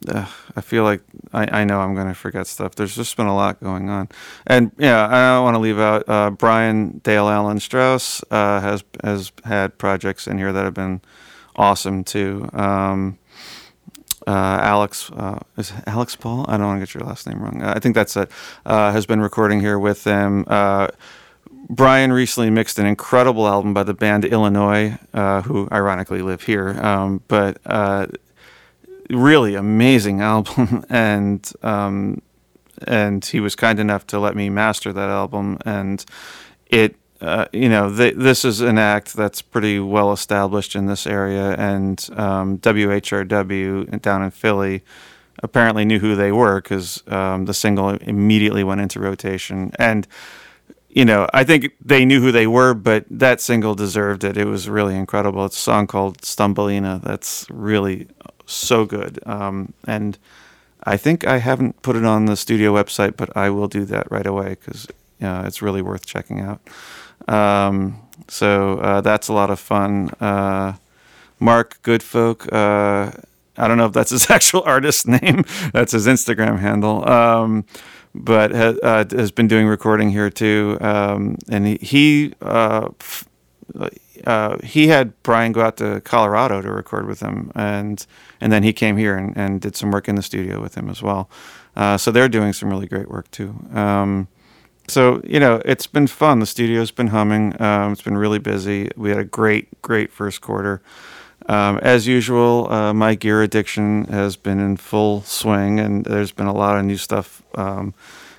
uh, 0.08 0.26
I 0.56 0.62
feel 0.62 0.82
like 0.82 1.02
I, 1.34 1.60
I 1.60 1.64
know 1.64 1.80
I'm 1.80 1.94
going 1.94 2.06
to 2.06 2.14
forget 2.14 2.46
stuff. 2.46 2.74
There's 2.74 2.96
just 2.96 3.18
been 3.18 3.26
a 3.26 3.34
lot 3.34 3.60
going 3.60 3.90
on, 3.90 4.08
and 4.46 4.72
yeah, 4.78 5.06
I 5.06 5.34
don't 5.34 5.44
want 5.44 5.54
to 5.56 5.58
leave 5.58 5.78
out 5.78 6.08
uh, 6.08 6.30
Brian 6.30 6.98
Dale 7.04 7.28
Allen 7.28 7.60
Strauss 7.60 8.22
uh, 8.30 8.60
has 8.60 8.82
has 9.04 9.30
had 9.44 9.76
projects 9.76 10.26
in 10.26 10.38
here 10.38 10.54
that 10.54 10.64
have 10.64 10.72
been 10.72 11.02
awesome 11.54 12.02
too. 12.02 12.48
Um, 12.54 13.18
uh, 14.26 14.58
Alex 14.62 15.10
is 15.58 15.72
Alex 15.86 16.16
Paul. 16.16 16.46
I 16.48 16.56
don't 16.56 16.66
want 16.66 16.80
to 16.80 16.86
get 16.86 16.94
your 16.94 17.06
last 17.06 17.26
name 17.26 17.42
wrong. 17.42 17.62
I 17.62 17.78
think 17.78 17.94
that's 17.94 18.16
it. 18.16 18.30
has 18.64 19.04
been 19.04 19.20
recording 19.20 19.60
here 19.60 19.78
with 19.78 20.04
them. 20.04 20.46
Brian 21.70 22.12
recently 22.12 22.50
mixed 22.50 22.80
an 22.80 22.86
incredible 22.86 23.46
album 23.46 23.72
by 23.72 23.84
the 23.84 23.94
band 23.94 24.24
Illinois, 24.24 24.98
uh, 25.14 25.40
who 25.42 25.68
ironically 25.70 26.20
live 26.20 26.42
here. 26.42 26.70
Um, 26.84 27.22
but 27.28 27.58
uh, 27.64 28.08
really 29.08 29.54
amazing 29.54 30.20
album, 30.32 30.84
and 30.90 31.50
um, 31.62 32.22
and 32.88 33.24
he 33.24 33.38
was 33.38 33.54
kind 33.54 33.78
enough 33.78 34.04
to 34.08 34.18
let 34.18 34.34
me 34.34 34.50
master 34.50 34.92
that 34.92 35.08
album, 35.08 35.58
and 35.64 36.04
it. 36.66 36.96
Uh, 37.20 37.44
you 37.52 37.68
know, 37.68 37.90
this 37.90 38.46
is 38.46 38.62
an 38.62 38.78
act 38.78 39.12
that's 39.12 39.42
pretty 39.42 39.78
well 39.78 40.10
established 40.10 40.74
in 40.74 40.86
this 40.86 41.06
area, 41.06 41.54
and 41.56 42.08
um, 42.16 42.56
WHRW 42.60 44.00
down 44.00 44.22
in 44.22 44.30
Philly 44.30 44.82
apparently 45.42 45.84
knew 45.84 45.98
who 45.98 46.16
they 46.16 46.32
were 46.32 46.62
because 46.62 47.02
um, 47.08 47.44
the 47.44 47.52
single 47.52 47.90
immediately 47.90 48.64
went 48.64 48.80
into 48.80 48.98
rotation. 48.98 49.70
And 49.78 50.08
you 50.90 51.04
know, 51.04 51.28
I 51.32 51.44
think 51.44 51.72
they 51.84 52.04
knew 52.04 52.20
who 52.20 52.32
they 52.32 52.46
were, 52.46 52.74
but 52.74 53.04
that 53.10 53.40
single 53.40 53.74
deserved 53.74 54.24
it. 54.24 54.36
It 54.36 54.46
was 54.46 54.68
really 54.68 54.96
incredible. 54.96 55.44
It's 55.44 55.56
a 55.56 55.60
song 55.60 55.86
called 55.86 56.18
Stumbelina 56.18 57.00
that's 57.02 57.46
really 57.50 58.08
so 58.46 58.84
good. 58.84 59.20
Um, 59.24 59.72
and 59.86 60.18
I 60.84 60.96
think 60.96 61.26
I 61.26 61.38
haven't 61.38 61.82
put 61.82 61.94
it 61.94 62.04
on 62.04 62.26
the 62.26 62.36
studio 62.36 62.74
website, 62.74 63.16
but 63.16 63.36
I 63.36 63.50
will 63.50 63.68
do 63.68 63.84
that 63.86 64.10
right 64.10 64.26
away 64.26 64.50
because 64.50 64.86
uh, 65.22 65.44
it's 65.46 65.62
really 65.62 65.82
worth 65.82 66.06
checking 66.06 66.40
out. 66.40 66.60
Um, 67.28 68.00
so 68.28 68.78
uh, 68.78 69.00
that's 69.00 69.28
a 69.28 69.32
lot 69.32 69.50
of 69.50 69.60
fun. 69.60 70.10
Uh, 70.20 70.74
Mark 71.38 71.80
Goodfolk, 71.82 72.52
uh, 72.52 73.12
I 73.56 73.68
don't 73.68 73.78
know 73.78 73.86
if 73.86 73.92
that's 73.92 74.10
his 74.10 74.28
actual 74.30 74.62
artist 74.62 75.06
name, 75.06 75.44
that's 75.72 75.92
his 75.92 76.06
Instagram 76.06 76.58
handle. 76.58 77.08
Um, 77.08 77.64
but 78.14 78.52
ha, 78.52 78.74
uh, 78.82 79.04
has 79.10 79.30
been 79.30 79.48
doing 79.48 79.66
recording 79.66 80.10
here 80.10 80.30
too. 80.30 80.78
Um, 80.80 81.36
and 81.48 81.66
he 81.66 81.78
he, 81.80 82.34
uh, 82.42 82.88
uh, 84.26 84.58
he 84.62 84.88
had 84.88 85.20
Brian 85.22 85.52
go 85.52 85.62
out 85.62 85.76
to 85.78 86.00
Colorado 86.02 86.60
to 86.60 86.70
record 86.72 87.06
with 87.06 87.20
him, 87.20 87.52
and 87.54 88.04
and 88.40 88.52
then 88.52 88.62
he 88.62 88.72
came 88.72 88.96
here 88.96 89.16
and, 89.16 89.36
and 89.36 89.60
did 89.60 89.76
some 89.76 89.90
work 89.90 90.08
in 90.08 90.16
the 90.16 90.22
studio 90.22 90.60
with 90.60 90.74
him 90.76 90.88
as 90.88 91.02
well. 91.02 91.30
Uh, 91.76 91.96
so 91.96 92.10
they're 92.10 92.28
doing 92.28 92.52
some 92.52 92.68
really 92.68 92.86
great 92.86 93.08
work 93.08 93.30
too. 93.30 93.54
Um, 93.72 94.28
so 94.88 95.20
you 95.24 95.38
know 95.38 95.62
it's 95.64 95.86
been 95.86 96.06
fun. 96.06 96.40
The 96.40 96.46
studio's 96.46 96.90
been 96.90 97.08
humming. 97.08 97.60
Um, 97.62 97.92
it's 97.92 98.02
been 98.02 98.18
really 98.18 98.38
busy. 98.38 98.90
We 98.96 99.10
had 99.10 99.18
a 99.18 99.24
great 99.24 99.80
great 99.82 100.12
first 100.12 100.40
quarter. 100.40 100.82
Um, 101.50 101.78
as 101.82 102.06
usual, 102.06 102.72
uh, 102.72 102.94
my 102.94 103.16
gear 103.16 103.42
addiction 103.42 104.04
has 104.04 104.36
been 104.36 104.60
in 104.60 104.76
full 104.76 105.22
swing, 105.22 105.80
and 105.80 106.04
there's 106.04 106.30
been 106.30 106.46
a 106.46 106.54
lot 106.54 106.78
of 106.78 106.84
new 106.84 106.96
stuff 106.96 107.42
um, 107.56 107.92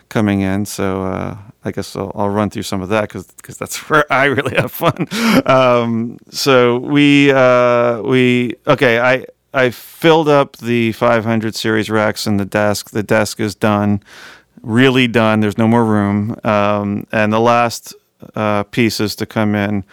coming 0.07 0.39
in. 0.39 0.65
So 0.65 1.03
uh, 1.03 1.37
I 1.65 1.71
guess 1.71 1.93
I'll, 1.93 2.13
I'll, 2.15 2.29
run 2.29 2.49
through 2.49 2.63
some 2.63 2.81
of 2.81 2.87
that 2.87 3.09
because 3.11 3.57
that's 3.57 3.77
where 3.89 4.05
I 4.11 4.25
really 4.25 4.55
have 4.55 4.71
fun. 4.71 5.09
Um, 5.45 6.19
so 6.29 6.77
we 6.77 7.33
uh, 7.33 8.01
we 8.01 8.55
okay. 8.65 9.01
I 9.01 9.25
I 9.53 9.71
filled 9.71 10.29
up 10.29 10.55
the 10.55 10.93
500 10.93 11.53
series 11.53 11.89
racks 11.89 12.25
in 12.25 12.37
the 12.37 12.45
desk. 12.45 12.91
The 12.91 13.03
desk 13.03 13.41
is 13.41 13.55
done, 13.55 14.01
really 14.61 15.09
done. 15.09 15.41
There's 15.41 15.57
no 15.57 15.67
more 15.67 15.83
room. 15.83 16.39
Um, 16.45 17.07
and 17.11 17.33
the 17.33 17.41
last 17.41 17.93
uh, 18.35 18.63
pieces 18.63 19.17
to 19.17 19.25
come 19.25 19.53
in 19.53 19.83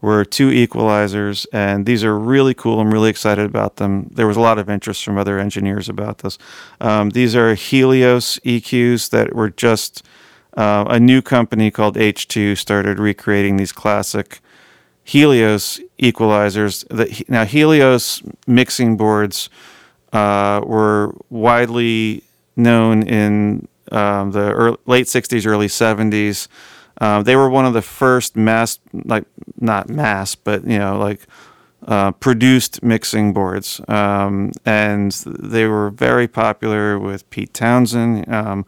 were 0.00 0.24
two 0.24 0.50
equalizers, 0.50 1.46
and 1.52 1.84
these 1.84 2.04
are 2.04 2.16
really 2.18 2.54
cool. 2.54 2.80
I'm 2.80 2.92
really 2.92 3.10
excited 3.10 3.44
about 3.44 3.76
them. 3.76 4.08
There 4.12 4.26
was 4.26 4.36
a 4.36 4.40
lot 4.40 4.58
of 4.58 4.70
interest 4.70 5.04
from 5.04 5.18
other 5.18 5.38
engineers 5.38 5.88
about 5.88 6.18
this. 6.18 6.38
Um, 6.80 7.10
these 7.10 7.34
are 7.34 7.54
Helios 7.54 8.38
EQs 8.44 9.10
that 9.10 9.34
were 9.34 9.50
just 9.50 10.04
uh, 10.56 10.84
a 10.88 11.00
new 11.00 11.20
company 11.20 11.70
called 11.70 11.96
H2 11.96 12.56
started 12.58 12.98
recreating 12.98 13.56
these 13.56 13.72
classic 13.72 14.40
Helios 15.02 15.80
equalizers. 15.98 16.84
Now 17.28 17.44
Helios 17.44 18.22
mixing 18.46 18.96
boards 18.96 19.48
uh, 20.12 20.60
were 20.64 21.14
widely 21.30 22.22
known 22.56 23.02
in 23.04 23.68
um, 23.90 24.32
the 24.32 24.52
early, 24.52 24.76
late 24.84 25.06
'60s, 25.06 25.46
early 25.46 25.68
'70s. 25.68 26.48
Uh, 27.00 27.22
they 27.22 27.36
were 27.36 27.48
one 27.48 27.64
of 27.64 27.74
the 27.74 27.82
first 27.82 28.36
mass, 28.36 28.78
like 28.92 29.24
not 29.60 29.88
mass, 29.88 30.34
but 30.34 30.64
you 30.64 30.78
know, 30.78 30.98
like 30.98 31.26
uh, 31.86 32.10
produced 32.12 32.82
mixing 32.82 33.32
boards, 33.32 33.80
um, 33.88 34.52
and 34.66 35.12
they 35.26 35.66
were 35.66 35.90
very 35.90 36.26
popular 36.26 36.98
with 36.98 37.28
Pete 37.30 37.54
Townshend. 37.54 38.28
Um, 38.28 38.66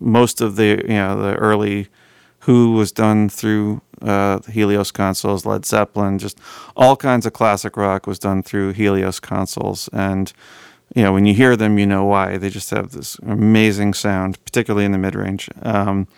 most 0.00 0.40
of 0.40 0.56
the 0.56 0.82
you 0.82 0.94
know 0.94 1.20
the 1.20 1.34
early 1.36 1.88
Who 2.40 2.72
was 2.72 2.92
done 2.92 3.28
through 3.28 3.82
uh, 4.00 4.40
Helios 4.50 4.90
consoles, 4.90 5.44
Led 5.44 5.66
Zeppelin, 5.66 6.18
just 6.18 6.38
all 6.76 6.96
kinds 6.96 7.26
of 7.26 7.32
classic 7.32 7.76
rock 7.76 8.06
was 8.06 8.18
done 8.18 8.42
through 8.42 8.72
Helios 8.72 9.20
consoles, 9.20 9.88
and 9.92 10.32
you 10.94 11.02
know 11.02 11.12
when 11.12 11.26
you 11.26 11.34
hear 11.34 11.56
them, 11.56 11.78
you 11.78 11.86
know 11.86 12.04
why. 12.04 12.38
They 12.38 12.50
just 12.50 12.70
have 12.70 12.92
this 12.92 13.18
amazing 13.18 13.94
sound, 13.94 14.42
particularly 14.44 14.86
in 14.86 14.92
the 14.92 14.98
mid 14.98 15.14
range. 15.14 15.48
Um, 15.62 16.08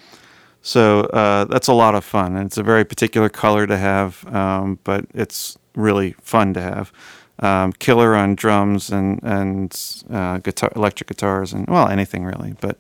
so 0.69 1.01
uh, 1.01 1.47
that's 1.47 1.69
a 1.69 1.73
lot 1.73 1.95
of 1.95 2.05
fun. 2.05 2.37
And 2.37 2.45
it's 2.45 2.59
a 2.59 2.63
very 2.63 2.85
particular 2.85 3.31
color 3.31 3.67
to 3.67 3.79
have, 3.79 4.27
um, 4.27 4.79
but 4.85 5.07
it's 5.15 5.57
really 5.75 6.13
fun 6.21 6.53
to 6.53 6.61
have. 6.61 6.93
Um, 7.39 7.73
killer 7.73 8.15
on 8.15 8.35
drums 8.35 8.91
and 8.91 9.19
and 9.23 9.75
uh, 10.11 10.39
guitar, 10.39 10.71
electric 10.77 11.09
guitars, 11.09 11.55
and 11.55 11.67
well, 11.69 11.89
anything 11.89 12.25
really. 12.25 12.55
But 12.61 12.77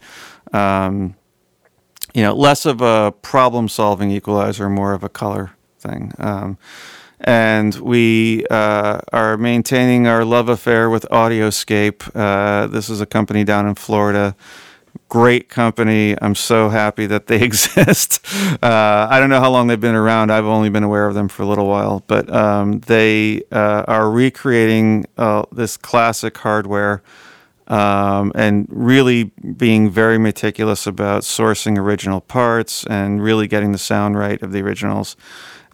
um, 0.53 1.14
you 2.12 2.22
know, 2.22 2.35
less 2.35 2.66
of 2.66 2.83
a 2.83 3.14
problem-solving 3.22 4.11
equalizer, 4.11 4.68
more 4.68 4.92
of 4.92 5.03
a 5.03 5.09
color 5.09 5.53
thing. 5.79 6.12
Um, 6.18 6.59
and 7.20 7.74
we 7.77 8.44
uh, 8.51 9.01
are 9.12 9.38
maintaining 9.38 10.07
our 10.07 10.24
love 10.24 10.48
affair 10.51 10.90
with 10.90 11.07
Audioscape. 11.11 12.11
Uh, 12.14 12.66
this 12.66 12.90
is 12.90 13.01
a 13.01 13.07
company 13.07 13.44
down 13.44 13.66
in 13.66 13.77
Florida 13.77 14.37
great 15.09 15.49
company. 15.49 16.16
I'm 16.21 16.35
so 16.35 16.68
happy 16.68 17.07
that 17.07 17.27
they 17.27 17.42
exist. 17.42 18.25
Uh, 18.62 19.07
I 19.11 19.21
don't 19.21 19.31
know 19.31 19.40
how 19.40 19.51
long 19.51 19.66
they've 19.66 19.81
been 19.81 19.94
around. 19.94 20.31
I've 20.31 20.44
only 20.44 20.71
been 20.71 20.83
aware 20.85 21.07
of 21.07 21.14
them 21.14 21.29
for 21.29 21.42
a 21.42 21.47
little 21.47 21.66
while, 21.66 22.05
but 22.07 22.33
um, 22.33 22.81
they 22.81 23.42
uh, 23.51 23.85
are 23.88 24.11
recreating 24.11 25.07
uh, 25.16 25.44
this 25.53 25.77
classic 25.77 26.37
hardware 26.38 27.03
um, 27.68 28.33
and 28.35 28.66
really 28.71 29.25
being 29.25 29.90
very 29.90 30.18
meticulous 30.18 30.87
about 30.87 31.23
sourcing 31.23 31.79
original 31.79 32.21
parts 32.21 32.85
and 32.87 33.23
really 33.23 33.47
getting 33.47 33.73
the 33.73 33.79
sound 33.79 34.18
right 34.18 34.40
of 34.42 34.53
the 34.53 34.61
originals. 34.62 35.16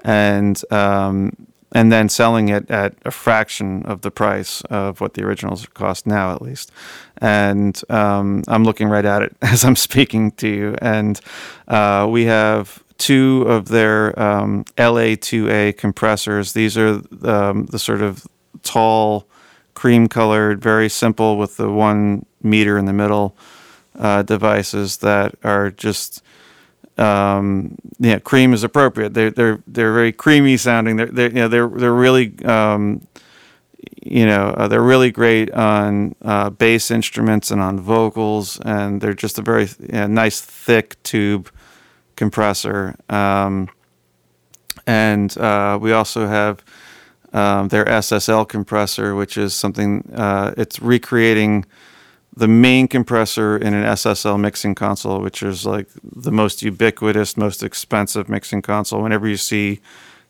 And 0.04 0.60
um, 0.72 1.32
and 1.74 1.90
then 1.90 2.08
selling 2.08 2.48
it 2.48 2.70
at 2.70 2.94
a 3.04 3.10
fraction 3.10 3.84
of 3.84 4.02
the 4.02 4.10
price 4.10 4.60
of 4.62 5.00
what 5.00 5.14
the 5.14 5.24
originals 5.24 5.66
cost 5.74 6.06
now, 6.06 6.32
at 6.32 6.40
least. 6.40 6.70
And 7.18 7.80
um, 7.90 8.44
I'm 8.46 8.62
looking 8.62 8.88
right 8.88 9.04
at 9.04 9.22
it 9.22 9.36
as 9.42 9.64
I'm 9.64 9.76
speaking 9.76 10.30
to 10.32 10.48
you. 10.48 10.76
And 10.80 11.20
uh, 11.66 12.06
we 12.08 12.26
have 12.26 12.82
two 12.96 13.44
of 13.48 13.68
their 13.68 14.18
um, 14.18 14.64
LA2A 14.78 15.76
compressors. 15.76 16.52
These 16.52 16.78
are 16.78 17.02
um, 17.24 17.66
the 17.66 17.78
sort 17.78 18.02
of 18.02 18.24
tall, 18.62 19.26
cream 19.74 20.06
colored, 20.06 20.62
very 20.62 20.88
simple 20.88 21.36
with 21.36 21.56
the 21.56 21.68
one 21.68 22.24
meter 22.40 22.78
in 22.78 22.84
the 22.84 22.92
middle 22.92 23.36
uh, 23.98 24.22
devices 24.22 24.98
that 24.98 25.34
are 25.42 25.72
just 25.72 26.22
um, 26.96 27.76
yeah, 27.98 28.18
cream 28.18 28.52
is 28.52 28.62
appropriate. 28.62 29.14
They're 29.14 29.30
they're 29.30 29.62
they're 29.66 29.92
very 29.92 30.12
creamy 30.12 30.56
sounding. 30.56 30.96
They're 30.96 31.06
they're 31.06 31.28
you 31.28 31.34
know 31.34 31.48
they're 31.48 31.68
they're 31.68 31.94
really 31.94 32.34
um, 32.44 33.06
you 34.02 34.26
know 34.26 34.54
uh, 34.56 34.68
they're 34.68 34.82
really 34.82 35.10
great 35.10 35.50
on 35.52 36.14
uh, 36.22 36.50
bass 36.50 36.90
instruments 36.90 37.50
and 37.50 37.60
on 37.60 37.80
vocals, 37.80 38.60
and 38.60 39.00
they're 39.00 39.14
just 39.14 39.38
a 39.38 39.42
very 39.42 39.68
you 39.80 39.88
know, 39.88 40.06
nice 40.06 40.40
thick 40.40 41.02
tube 41.02 41.50
compressor. 42.16 42.96
Um, 43.08 43.68
and 44.86 45.36
uh, 45.38 45.78
we 45.80 45.92
also 45.92 46.26
have 46.26 46.62
um, 47.32 47.68
their 47.68 47.84
SSL 47.84 48.48
compressor, 48.48 49.14
which 49.14 49.36
is 49.36 49.54
something 49.54 50.08
uh, 50.14 50.54
it's 50.56 50.80
recreating 50.80 51.64
the 52.36 52.48
main 52.48 52.88
compressor 52.88 53.56
in 53.56 53.74
an 53.74 53.84
SSL 53.84 54.38
mixing 54.40 54.74
console, 54.74 55.20
which 55.20 55.42
is 55.42 55.64
like 55.64 55.86
the 56.02 56.32
most 56.32 56.62
ubiquitous, 56.62 57.36
most 57.36 57.62
expensive 57.62 58.28
mixing 58.28 58.60
console. 58.60 59.02
Whenever 59.02 59.28
you 59.28 59.36
see, 59.36 59.80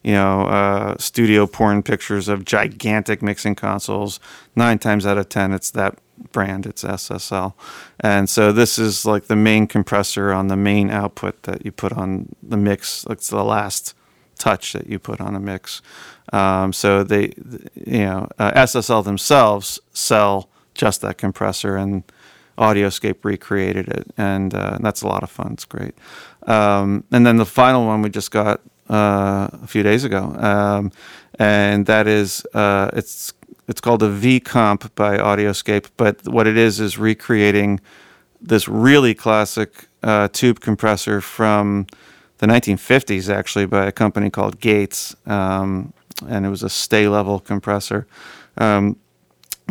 you 0.02 0.12
know, 0.12 0.42
uh, 0.42 0.96
studio 0.98 1.46
porn 1.46 1.82
pictures 1.82 2.28
of 2.28 2.44
gigantic 2.44 3.22
mixing 3.22 3.54
consoles, 3.54 4.20
nine 4.54 4.78
times 4.78 5.06
out 5.06 5.16
of 5.16 5.30
ten, 5.30 5.52
it's 5.52 5.70
that 5.70 5.98
brand. 6.30 6.66
It's 6.66 6.84
SSL, 6.84 7.54
and 8.00 8.28
so 8.28 8.52
this 8.52 8.78
is 8.78 9.06
like 9.06 9.24
the 9.24 9.36
main 9.36 9.66
compressor 9.66 10.30
on 10.30 10.48
the 10.48 10.56
main 10.56 10.90
output 10.90 11.44
that 11.44 11.64
you 11.64 11.72
put 11.72 11.92
on 11.92 12.34
the 12.42 12.58
mix. 12.58 13.06
It's 13.08 13.28
the 13.28 13.44
last 13.44 13.94
touch 14.38 14.74
that 14.74 14.88
you 14.88 14.98
put 14.98 15.20
on 15.20 15.34
a 15.34 15.40
mix. 15.40 15.80
Um, 16.32 16.72
so 16.72 17.02
they, 17.02 17.32
you 17.74 18.04
know, 18.04 18.28
uh, 18.38 18.52
SSL 18.52 19.04
themselves 19.04 19.78
sell 19.92 20.50
just 20.74 21.00
that 21.02 21.18
compressor, 21.18 21.76
and 21.76 22.04
Audioscape 22.58 23.24
recreated 23.24 23.88
it, 23.88 24.06
and 24.16 24.54
uh, 24.54 24.78
that's 24.80 25.02
a 25.02 25.08
lot 25.08 25.22
of 25.22 25.30
fun. 25.30 25.52
It's 25.52 25.64
great. 25.64 25.94
Um, 26.46 27.04
and 27.10 27.26
then 27.26 27.36
the 27.36 27.46
final 27.46 27.86
one 27.86 28.02
we 28.02 28.10
just 28.10 28.30
got 28.30 28.60
uh, 28.88 29.48
a 29.52 29.66
few 29.66 29.82
days 29.82 30.04
ago, 30.04 30.34
um, 30.38 30.92
and 31.38 31.86
that 31.86 32.06
is 32.06 32.46
uh, 32.54 32.90
it's 32.92 33.32
it's 33.66 33.80
called 33.80 34.02
a 34.02 34.10
V 34.10 34.40
Comp 34.40 34.94
by 34.94 35.16
Audioscape, 35.16 35.86
but 35.96 36.26
what 36.28 36.46
it 36.46 36.56
is 36.56 36.80
is 36.80 36.98
recreating 36.98 37.80
this 38.40 38.68
really 38.68 39.14
classic 39.14 39.88
uh, 40.02 40.28
tube 40.28 40.60
compressor 40.60 41.20
from 41.20 41.86
the 42.38 42.46
1950s, 42.46 43.32
actually, 43.32 43.64
by 43.66 43.86
a 43.86 43.92
company 43.92 44.28
called 44.28 44.60
Gates, 44.60 45.16
um, 45.26 45.92
and 46.28 46.44
it 46.44 46.50
was 46.50 46.62
a 46.62 46.68
Sta-Level 46.68 47.40
compressor. 47.40 48.06
Um, 48.58 48.96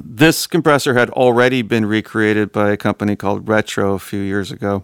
this 0.02 0.48
compressor 0.48 0.94
had 0.94 1.10
already 1.12 1.62
been 1.62 1.86
recreated 1.86 2.52
by 2.52 2.72
a 2.72 2.78
company 2.78 3.16
called 3.16 3.48
Retro 3.48 3.94
a 3.94 4.00
few 4.00 4.22
years 4.22 4.52
ago. 4.52 4.84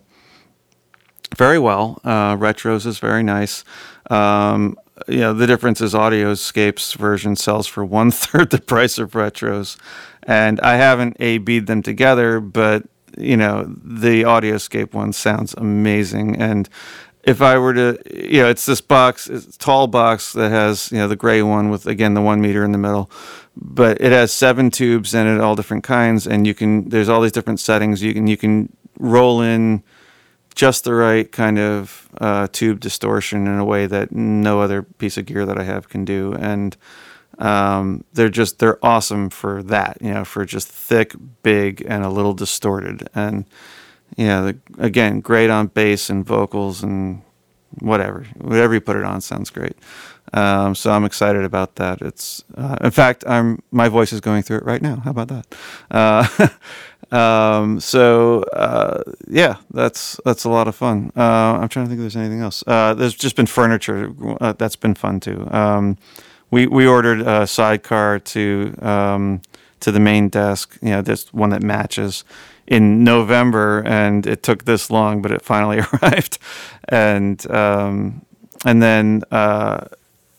Very 1.38 1.60
well. 1.60 2.00
Uh, 2.04 2.36
Retro's 2.40 2.86
is 2.86 3.00
very 3.00 3.24
nice. 3.24 3.64
Um, 4.10 4.78
you 5.08 5.20
know, 5.20 5.34
the 5.34 5.48
difference 5.48 5.80
is 5.80 5.94
Audioscape's 5.94 6.94
version 6.94 7.36
sells 7.36 7.68
for 7.68 7.86
one 7.86 8.12
third 8.12 8.50
the 8.50 8.60
price 8.60 8.98
of 8.98 9.16
Retro's. 9.16 9.78
And 10.24 10.60
I 10.62 10.76
haven't 10.76 11.18
A 11.20 11.38
B'd 11.38 11.68
them 11.68 11.82
together, 11.82 12.40
but, 12.40 12.84
you 13.18 13.38
know, 13.38 13.74
the 13.84 14.24
Audioscape 14.24 14.94
one 14.94 15.14
sounds 15.14 15.54
amazing. 15.54 16.36
And 16.36 16.68
if 17.24 17.42
I 17.42 17.58
were 17.58 17.74
to, 17.74 18.00
you 18.14 18.42
know, 18.42 18.50
it's 18.50 18.66
this 18.66 18.82
box, 18.82 19.30
it's 19.30 19.56
tall 19.58 19.88
box 19.88 20.34
that 20.34 20.50
has, 20.50 20.92
you 20.92 20.98
know, 20.98 21.08
the 21.08 21.16
gray 21.16 21.42
one 21.42 21.70
with, 21.70 21.86
again, 21.86 22.14
the 22.16 22.22
one 22.22 22.42
meter 22.42 22.64
in 22.64 22.72
the 22.72 22.78
middle 22.78 23.10
but 23.62 24.00
it 24.00 24.12
has 24.12 24.32
seven 24.32 24.72
tubes 24.72 25.14
in 25.14 25.28
it, 25.28 25.42
all 25.42 25.56
different 25.56 25.84
kinds, 25.84 26.26
and 26.26 26.48
you 26.48 26.54
can. 26.54 26.90
There's 26.90 27.10
all 27.10 27.22
these 27.22 27.32
different 27.32 27.60
settings. 27.60 28.02
You 28.02 28.14
can 28.14 28.28
you 28.28 28.38
can 28.38 28.72
roll 28.98 29.42
in 29.42 29.84
just 30.56 30.84
the 30.84 30.94
right 30.94 31.32
kind 31.32 31.60
of 31.60 32.10
uh, 32.20 32.48
tube 32.52 32.80
distortion 32.80 33.48
in 33.48 33.60
a 33.60 33.66
way 33.66 33.86
that 33.86 34.12
no 34.12 34.62
other 34.62 34.84
piece 34.84 35.18
of 35.18 35.26
gear 35.26 35.46
that 35.46 35.60
I 35.60 35.64
have 35.64 35.90
can 35.90 36.06
do, 36.06 36.34
and 36.34 36.76
um, 37.38 38.04
they're 38.14 38.30
just 38.30 38.60
they're 38.60 38.84
awesome 38.84 39.30
for 39.30 39.62
that. 39.64 39.98
You 40.02 40.14
know, 40.14 40.26
for 40.26 40.46
just 40.46 40.70
thick, 40.70 41.14
big, 41.44 41.84
and 41.88 42.04
a 42.04 42.10
little 42.10 42.34
distorted, 42.34 43.10
and 43.14 43.46
yeah, 44.16 44.42
the, 44.42 44.58
again, 44.78 45.20
great 45.20 45.50
on 45.50 45.68
bass 45.68 46.10
and 46.10 46.26
vocals 46.26 46.82
and 46.82 47.22
whatever, 47.80 48.26
whatever 48.38 48.74
you 48.74 48.82
put 48.82 48.96
it 48.96 49.04
on 49.04 49.22
sounds 49.22 49.50
great. 49.50 49.76
Um, 50.34 50.76
so 50.76 50.92
I'm 50.92 51.06
excited 51.06 51.44
about 51.44 51.76
that. 51.76 52.02
It's 52.02 52.44
uh, 52.56 52.78
in 52.82 52.92
fact, 52.92 53.24
I'm 53.28 53.62
my 53.72 53.90
voice 53.90 54.14
is 54.14 54.22
going 54.22 54.44
through 54.44 54.58
it 54.58 54.66
right 54.66 54.82
now. 54.82 54.98
How 54.98 55.12
about 55.12 55.28
that? 55.30 55.56
Uh, 55.90 56.50
um, 57.16 57.80
so 57.80 58.44
uh, 58.54 59.04
yeah, 59.28 59.58
that's 59.72 60.20
that's 60.26 60.44
a 60.44 60.50
lot 60.50 60.68
of 60.68 60.76
fun. 60.76 61.12
Uh, 61.16 61.58
I'm 61.60 61.70
trying 61.70 61.86
to 61.86 61.90
think 61.90 62.00
if 62.00 62.04
there's 62.04 62.16
anything 62.16 62.42
else. 62.42 62.64
Uh, 62.68 62.94
there's 62.94 63.16
just 63.16 63.36
been 63.36 63.48
furniture 63.48 64.14
uh, 64.40 64.54
that's 64.54 64.76
been 64.76 64.96
fun 64.96 65.20
too. 65.20 65.48
Um, 65.52 65.98
we 66.52 66.68
we 66.68 66.86
ordered 66.86 67.22
a 67.22 67.48
sidecar 67.48 68.20
to 68.20 68.76
um, 68.82 69.42
to 69.80 69.92
the 69.92 70.00
main 70.00 70.30
desk. 70.30 70.78
You 70.82 70.90
know, 70.90 71.02
this 71.02 71.34
one 71.34 71.50
that 71.52 71.64
matches 71.64 72.24
in 72.70 73.04
November, 73.04 73.82
and 73.86 74.28
it 74.28 74.44
took 74.44 74.66
this 74.66 74.92
long, 74.92 75.22
but 75.22 75.32
it 75.32 75.42
finally 75.42 75.80
arrived. 75.94 76.38
And 76.88 77.50
um, 77.52 78.22
and 78.64 78.82
then 78.82 79.24
uh, 79.32 79.88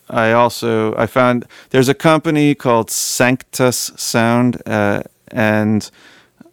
I 0.09 0.33
also 0.33 0.95
I 0.97 1.07
found 1.07 1.45
there's 1.71 1.88
a 1.88 1.95
company 1.95 2.55
called 2.55 2.90
Sanctus 2.90 3.93
Sound, 3.97 4.62
uh, 4.64 5.03
and 5.29 5.90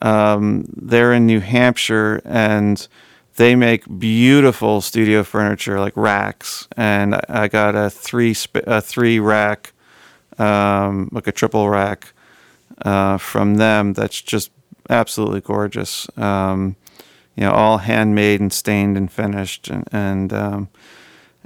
um, 0.02 0.66
they're 0.76 1.14
in 1.14 1.28
New 1.28 1.42
Hampshire, 1.42 2.22
and 2.26 2.88
they 3.36 3.56
make 3.56 3.84
beautiful 4.00 4.82
studio 4.82 5.24
furniture 5.24 5.80
like 5.80 5.96
racks. 5.96 6.68
And 6.76 7.16
I 7.30 7.48
got 7.48 7.76
a 7.76 7.92
three 7.92 8.36
a 8.66 8.82
three 8.82 9.20
rack, 9.20 9.74
um, 10.40 11.10
like 11.12 11.28
a 11.28 11.32
triple 11.32 11.70
rack, 11.70 12.14
uh, 12.84 13.20
from 13.20 13.56
them. 13.56 13.94
That's 13.94 14.20
just 14.20 14.50
absolutely 14.90 15.42
gorgeous. 15.42 16.08
Um, 16.18 16.76
you 17.36 17.44
know, 17.44 17.52
all 17.52 17.78
handmade 17.78 18.42
and 18.42 18.52
stained 18.52 18.98
and 18.98 19.12
finished, 19.12 19.70
and, 19.70 19.88
and 19.92 20.34
um, 20.34 20.70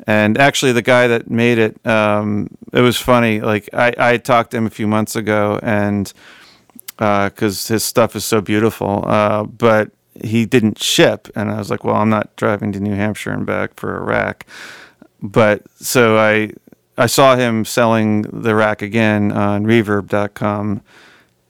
and 0.07 0.37
actually, 0.37 0.71
the 0.71 0.81
guy 0.81 1.07
that 1.07 1.29
made 1.29 1.57
it, 1.57 1.85
um, 1.85 2.49
it 2.73 2.81
was 2.81 2.97
funny. 2.97 3.41
Like 3.41 3.69
I, 3.73 3.93
I 3.97 4.17
talked 4.17 4.51
to 4.51 4.57
him 4.57 4.65
a 4.65 4.71
few 4.71 4.87
months 4.87 5.15
ago, 5.15 5.59
and 5.61 6.11
because 6.95 7.69
uh, 7.69 7.73
his 7.73 7.83
stuff 7.83 8.15
is 8.15 8.23
so 8.23 8.41
beautiful, 8.41 9.03
uh, 9.07 9.43
but 9.43 9.91
he 10.23 10.45
didn't 10.45 10.81
ship, 10.81 11.29
and 11.35 11.49
I 11.51 11.57
was 11.57 11.69
like, 11.69 11.83
well, 11.83 11.95
I'm 11.95 12.09
not 12.09 12.35
driving 12.35 12.71
to 12.73 12.79
New 12.79 12.95
Hampshire 12.95 13.31
and 13.31 13.45
back 13.45 13.75
for 13.75 13.97
a 13.97 14.01
rack. 14.01 14.45
But 15.21 15.63
so 15.79 16.17
I, 16.17 16.51
I 16.97 17.05
saw 17.05 17.35
him 17.35 17.65
selling 17.65 18.23
the 18.23 18.55
rack 18.55 18.81
again 18.81 19.31
on 19.31 19.65
Reverb.com, 19.65 20.81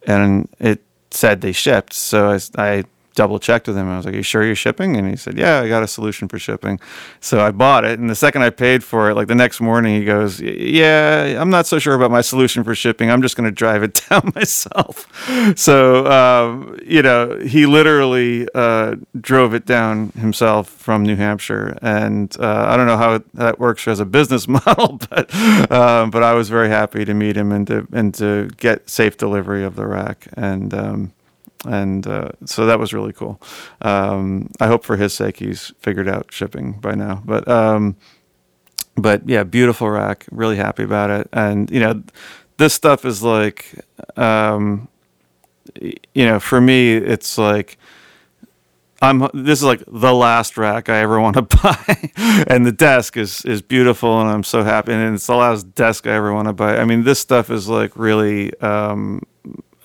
and 0.07 0.49
it 0.59 0.81
said 1.13 1.41
they 1.41 1.51
shipped. 1.51 1.93
So 1.93 2.31
I, 2.31 2.39
I 2.57 2.83
double 3.15 3.39
checked 3.39 3.67
with 3.67 3.77
him. 3.77 3.89
I 3.89 3.97
was 3.97 4.05
like, 4.05 4.13
"Are 4.13 4.17
you 4.17 4.23
sure 4.23 4.43
you're 4.43 4.55
shipping?" 4.55 4.95
And 4.95 5.09
he 5.09 5.15
said, 5.15 5.37
"Yeah, 5.37 5.61
I 5.61 5.67
got 5.67 5.83
a 5.83 5.87
solution 5.87 6.27
for 6.27 6.39
shipping." 6.39 6.79
So 7.19 7.39
I 7.39 7.51
bought 7.51 7.85
it, 7.85 7.99
and 7.99 8.09
the 8.09 8.15
second 8.15 8.41
I 8.43 8.49
paid 8.49 8.83
for 8.83 9.09
it, 9.09 9.15
like 9.15 9.27
the 9.27 9.35
next 9.35 9.61
morning, 9.61 9.95
he 9.95 10.05
goes, 10.05 10.39
"Yeah, 10.39 11.37
I'm 11.39 11.49
not 11.49 11.65
so 11.67 11.79
sure 11.79 11.93
about 11.93 12.11
my 12.11 12.21
solution 12.21 12.63
for 12.63 12.75
shipping. 12.75 13.09
I'm 13.11 13.21
just 13.21 13.35
going 13.35 13.45
to 13.45 13.51
drive 13.51 13.83
it 13.83 14.01
down 14.09 14.31
myself." 14.35 15.07
So 15.57 16.07
um, 16.07 16.77
you 16.85 17.01
know, 17.01 17.37
he 17.37 17.65
literally 17.65 18.47
uh, 18.55 18.95
drove 19.19 19.53
it 19.53 19.65
down 19.65 20.09
himself 20.11 20.69
from 20.69 21.03
New 21.03 21.15
Hampshire, 21.15 21.77
and 21.81 22.35
uh, 22.39 22.65
I 22.69 22.77
don't 22.77 22.87
know 22.87 22.97
how 22.97 23.21
that 23.33 23.59
works 23.59 23.87
as 23.87 23.99
a 23.99 24.05
business 24.05 24.47
model, 24.65 24.99
but 25.09 25.33
um, 25.71 26.11
but 26.11 26.23
I 26.23 26.33
was 26.33 26.49
very 26.49 26.69
happy 26.69 27.05
to 27.05 27.13
meet 27.13 27.35
him 27.35 27.51
and 27.51 27.67
to 27.67 27.87
and 27.91 28.13
to 28.15 28.49
get 28.57 28.89
safe 28.89 29.17
delivery 29.17 29.63
of 29.63 29.75
the 29.75 29.87
rack 29.87 30.27
and. 30.33 30.73
Um, 30.73 31.13
and 31.67 32.05
uh, 32.07 32.29
so 32.45 32.65
that 32.65 32.79
was 32.79 32.93
really 32.93 33.13
cool. 33.13 33.41
Um, 33.81 34.49
I 34.59 34.67
hope 34.67 34.83
for 34.83 34.97
his 34.97 35.13
sake 35.13 35.37
he's 35.37 35.71
figured 35.79 36.07
out 36.07 36.31
shipping 36.31 36.73
by 36.73 36.95
now. 36.95 37.21
But 37.25 37.47
um, 37.47 37.95
but 38.95 39.27
yeah, 39.27 39.43
beautiful 39.43 39.89
rack. 39.89 40.25
Really 40.31 40.57
happy 40.57 40.83
about 40.83 41.09
it. 41.09 41.29
And 41.31 41.69
you 41.69 41.79
know, 41.79 42.03
this 42.57 42.73
stuff 42.73 43.05
is 43.05 43.21
like, 43.23 43.85
um, 44.17 44.87
you 45.79 46.25
know, 46.25 46.39
for 46.39 46.61
me, 46.61 46.93
it's 46.95 47.37
like. 47.37 47.77
I'm 49.03 49.27
this 49.33 49.57
is 49.57 49.63
like 49.63 49.81
the 49.87 50.13
last 50.13 50.59
rack 50.59 50.87
I 50.87 50.99
ever 50.99 51.19
want 51.19 51.35
to 51.35 51.41
buy, 51.41 52.11
and 52.45 52.67
the 52.67 52.71
desk 52.71 53.17
is 53.17 53.43
is 53.45 53.63
beautiful, 53.63 54.21
and 54.21 54.29
I'm 54.29 54.43
so 54.43 54.61
happy, 54.61 54.93
and 54.93 55.15
it's 55.15 55.25
the 55.25 55.35
last 55.35 55.73
desk 55.73 56.05
I 56.05 56.11
ever 56.11 56.31
want 56.31 56.49
to 56.49 56.53
buy. 56.53 56.77
I 56.77 56.85
mean, 56.85 57.03
this 57.03 57.17
stuff 57.17 57.49
is 57.49 57.67
like 57.67 57.95
really, 57.95 58.55
um, 58.59 59.23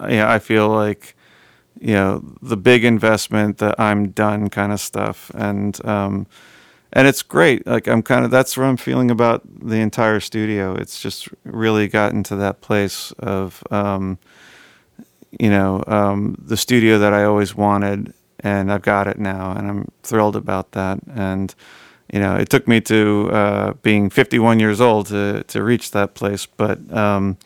yeah, 0.06 0.30
I 0.30 0.38
feel 0.38 0.68
like 0.68 1.15
you 1.80 1.94
know 1.94 2.22
the 2.42 2.56
big 2.56 2.84
investment 2.84 3.58
that 3.58 3.78
I'm 3.80 4.10
done 4.10 4.50
kind 4.50 4.72
of 4.72 4.80
stuff. 4.80 5.30
And 5.34 5.84
um, 5.86 6.26
and 6.92 7.06
it's 7.06 7.22
great. 7.22 7.66
Like 7.66 7.88
I'm 7.88 8.02
kind 8.02 8.24
of 8.24 8.30
that's 8.30 8.56
where 8.56 8.66
I'm 8.66 8.76
feeling 8.78 9.10
about 9.10 9.42
the 9.60 9.76
entire 9.76 10.20
studio. 10.20 10.74
It's 10.74 11.00
just 11.00 11.28
really 11.44 11.88
gotten 11.88 12.22
to 12.24 12.36
that 12.36 12.60
place 12.62 13.12
of 13.18 13.62
um, 13.70 14.18
you 15.38 15.50
know 15.50 15.84
um, 15.86 16.36
the 16.40 16.56
studio 16.56 16.98
that 16.98 17.12
I 17.12 17.24
always 17.24 17.54
wanted 17.54 18.14
and 18.40 18.72
I've 18.72 18.82
got 18.82 19.08
it 19.08 19.18
now 19.18 19.52
and 19.52 19.68
I'm 19.68 19.88
thrilled 20.02 20.36
about 20.36 20.72
that. 20.72 21.00
And 21.14 21.54
you 22.12 22.20
know 22.20 22.36
it 22.36 22.50
took 22.50 22.68
me 22.68 22.80
to 22.82 23.30
uh, 23.32 23.72
being 23.82 24.10
51 24.10 24.60
years 24.60 24.80
old 24.80 25.06
to 25.08 25.44
to 25.44 25.62
reach 25.62 25.90
that 25.92 26.14
place. 26.14 26.46
But 26.46 26.92
um, 26.92 27.36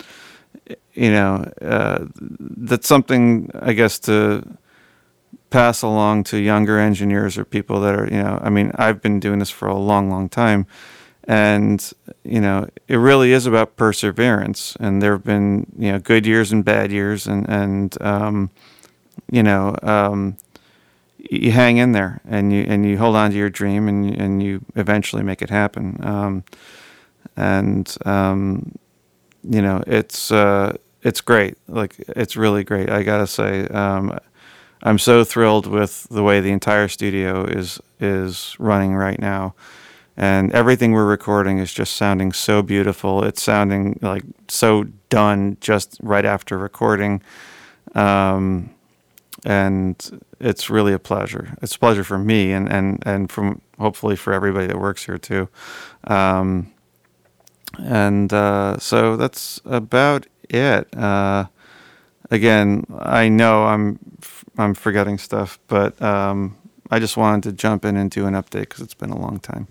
you 1.01 1.11
know, 1.11 1.51
uh, 1.63 2.05
that's 2.19 2.87
something 2.87 3.51
I 3.59 3.73
guess 3.73 3.99
to 4.01 4.47
pass 5.49 5.81
along 5.81 6.25
to 6.25 6.37
younger 6.37 6.79
engineers 6.79 7.39
or 7.39 7.47
people 7.47 7.81
that 7.81 7.95
are, 7.95 8.05
you 8.07 8.23
know, 8.23 8.39
I 8.43 8.51
mean, 8.51 8.71
I've 8.75 9.01
been 9.01 9.19
doing 9.19 9.39
this 9.39 9.49
for 9.49 9.67
a 9.67 9.79
long, 9.79 10.11
long 10.11 10.29
time. 10.29 10.67
And, 11.25 11.91
you 12.23 12.43
know, 12.43 12.69
it 12.87 12.97
really 12.97 13.33
is 13.33 13.47
about 13.47 13.77
perseverance. 13.77 14.77
And 14.79 15.01
there 15.01 15.13
have 15.13 15.25
been, 15.25 15.73
you 15.79 15.93
know, 15.93 15.99
good 16.01 16.27
years 16.27 16.53
and 16.53 16.63
bad 16.67 16.93
years. 16.93 17.27
And, 17.27 17.49
and 17.49 18.03
um, 18.03 18.51
you 19.31 19.43
know, 19.43 19.75
um, 19.83 20.37
you 21.17 21.51
hang 21.53 21.79
in 21.79 21.93
there 21.93 22.21
and 22.29 22.53
you, 22.53 22.67
and 22.69 22.85
you 22.85 22.99
hold 22.99 23.17
on 23.17 23.31
to 23.31 23.37
your 23.39 23.49
dream 23.49 23.89
and, 23.89 24.15
and 24.21 24.43
you 24.43 24.63
eventually 24.77 25.23
make 25.23 25.41
it 25.41 25.49
happen. 25.49 25.99
Um, 26.03 26.45
and, 27.39 27.97
um, 28.05 28.75
you 29.43 29.63
know, 29.63 29.83
it's 29.87 30.31
uh, 30.31 30.77
it's 31.03 31.21
great. 31.21 31.57
Like 31.69 31.97
it's 32.09 32.37
really 32.37 32.65
great. 32.65 32.91
I 32.91 33.03
gotta 33.03 33.27
say, 33.27 33.67
um, 33.69 34.19
I'm 34.83 34.99
so 34.99 35.25
thrilled 35.25 35.67
with 35.67 36.07
the 36.11 36.23
way 36.23 36.41
the 36.41 36.53
entire 36.53 36.89
studio 36.89 37.45
is 37.45 37.81
is 37.99 38.57
running 38.59 38.95
right 38.95 39.19
now, 39.19 39.55
and 40.17 40.53
everything 40.53 40.93
we're 40.93 41.07
recording 41.07 41.59
is 41.59 41.73
just 41.73 41.97
sounding 41.97 42.33
so 42.33 42.63
beautiful. 42.63 43.25
It's 43.25 43.43
sounding 43.43 43.99
like 44.03 44.25
so 44.49 44.85
done 45.09 45.57
just 45.61 45.99
right 46.03 46.25
after 46.25 46.59
recording, 46.59 47.23
um, 47.95 48.71
and 49.45 50.23
it's 50.39 50.71
really 50.71 50.93
a 50.93 50.99
pleasure. 50.99 51.57
It's 51.63 51.77
a 51.77 51.79
pleasure 51.79 52.05
for 52.05 52.19
me, 52.19 52.53
and 52.53 52.71
and 52.71 53.03
and 53.07 53.31
from 53.31 53.61
hopefully 53.79 54.17
for 54.17 54.33
everybody 54.33 54.67
that 54.67 54.79
works 54.79 55.05
here 55.05 55.19
too. 55.19 55.49
Um, 56.05 56.73
and 57.79 58.33
uh, 58.33 58.79
so 58.79 59.17
that's 59.17 59.61
about 59.65 60.27
it. 60.51 60.97
Uh, 60.97 61.47
again, 62.31 62.85
I 62.99 63.29
know 63.29 63.65
I'm 63.65 63.99
I'm 64.59 64.75
forgetting 64.75 65.19
stuff, 65.19 65.59
but 65.69 66.01
um, 66.03 66.57
I 66.91 66.99
just 66.99 67.17
wanted 67.17 67.43
to 67.45 67.53
jump 67.53 67.85
in 67.85 67.97
and 67.97 68.11
do 68.11 68.27
an 68.27 68.35
update 68.35 68.61
because 68.61 68.81
it's 68.81 68.95
been 68.95 69.11
a 69.11 69.19
long 69.19 69.39
time. 69.39 69.69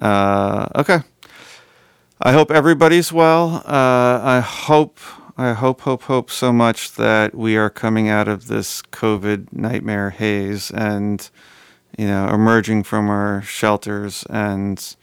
Uh, 0.00 0.68
okay. 0.74 1.00
I 2.20 2.32
hope 2.32 2.50
everybody's 2.50 3.12
well. 3.12 3.62
Uh, 3.66 4.20
I 4.22 4.40
hope, 4.40 4.98
I 5.36 5.52
hope, 5.52 5.82
hope, 5.82 6.04
hope 6.04 6.30
so 6.30 6.50
much 6.52 6.92
that 6.94 7.34
we 7.34 7.56
are 7.58 7.68
coming 7.68 8.08
out 8.08 8.26
of 8.26 8.46
this 8.48 8.80
COVID 8.80 9.52
nightmare 9.52 10.10
haze 10.10 10.70
and, 10.70 11.28
you 11.98 12.06
know, 12.06 12.28
emerging 12.28 12.84
from 12.84 13.10
our 13.10 13.42
shelters 13.42 14.24
and 14.30 14.96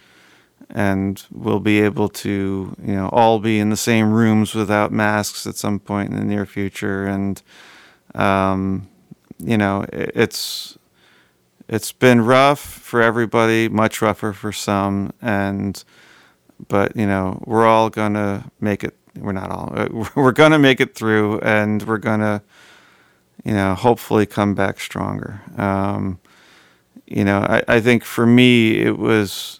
and 0.69 1.23
we'll 1.32 1.60
be 1.60 1.82
able 1.82 2.10
to, 2.10 2.76
you 2.84 2.93
know, 2.93 3.10
all 3.10 3.39
be 3.39 3.60
in 3.60 3.69
the 3.69 3.78
same 3.78 4.12
rooms 4.12 4.56
without 4.56 4.91
masks 4.91 5.45
at 5.45 5.56
some 5.56 5.80
point 5.80 6.12
in 6.12 6.17
the 6.17 6.26
near 6.26 6.45
future. 6.45 7.06
And, 7.06 7.41
um, 8.15 8.88
you 9.39 9.58
know, 9.58 9.86
it's 9.91 10.78
it's 11.67 11.91
been 11.91 12.21
rough 12.21 12.60
for 12.60 13.02
everybody, 13.02 13.69
much 13.69 14.02
rougher 14.02 14.34
for 14.34 14.52
some, 14.52 15.12
and 15.21 15.84
but 16.67 16.95
you 16.95 17.06
know, 17.06 17.41
we're 17.45 17.65
all 17.65 17.89
gonna 17.89 18.52
make 18.60 18.84
it. 18.84 18.95
We're 19.17 19.32
not 19.32 19.49
all. 19.52 19.73
We're 20.15 20.32
gonna 20.32 20.60
make 20.60 20.82
it 20.82 20.95
through, 20.95 21.39
and 21.41 21.84
we're 21.84 21.99
gonna, 21.99 22.41
you 23.43 23.54
know, 23.54 23.76
hopefully 23.76 24.26
come 24.26 24.55
back 24.55 24.80
stronger. 24.80 25.41
Um, 25.55 26.20
you 27.05 27.24
know, 27.24 27.39
I, 27.39 27.64
I 27.68 27.80
think 27.80 28.03
for 28.03 28.26
me 28.26 28.80
it 28.80 28.97
was 28.97 29.59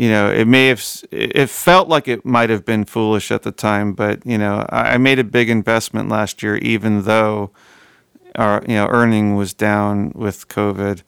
you 0.00 0.08
know, 0.08 0.32
it 0.32 0.46
may 0.46 0.68
have, 0.68 0.82
it 1.10 1.50
felt 1.50 1.86
like 1.86 2.08
it 2.08 2.24
might 2.24 2.48
have 2.48 2.64
been 2.64 2.86
foolish 2.86 3.30
at 3.30 3.42
the 3.42 3.52
time, 3.52 3.92
but, 3.92 4.24
you 4.24 4.38
know, 4.38 4.64
I 4.70 4.96
made 4.96 5.18
a 5.18 5.24
big 5.24 5.50
investment 5.50 6.08
last 6.08 6.42
year, 6.42 6.56
even 6.56 7.02
though 7.02 7.50
our, 8.34 8.62
you 8.66 8.76
know, 8.76 8.86
earning 8.88 9.36
was 9.36 9.52
down 9.52 10.12
with 10.14 10.48
COVID. 10.48 11.02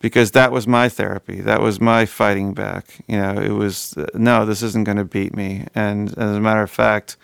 because 0.00 0.30
that 0.30 0.52
was 0.52 0.66
my 0.66 0.88
therapy. 0.88 1.42
That 1.42 1.60
was 1.60 1.82
my 1.82 2.06
fighting 2.06 2.54
back. 2.54 3.04
You 3.08 3.18
know, 3.18 3.34
it 3.42 3.50
was 3.50 3.94
no, 4.14 4.46
this 4.46 4.62
isn't 4.62 4.84
going 4.84 4.96
to 4.96 5.04
beat 5.04 5.36
me. 5.36 5.66
And 5.74 6.08
as 6.16 6.34
a 6.34 6.40
matter 6.40 6.62
of 6.62 6.70
fact, 6.70 7.18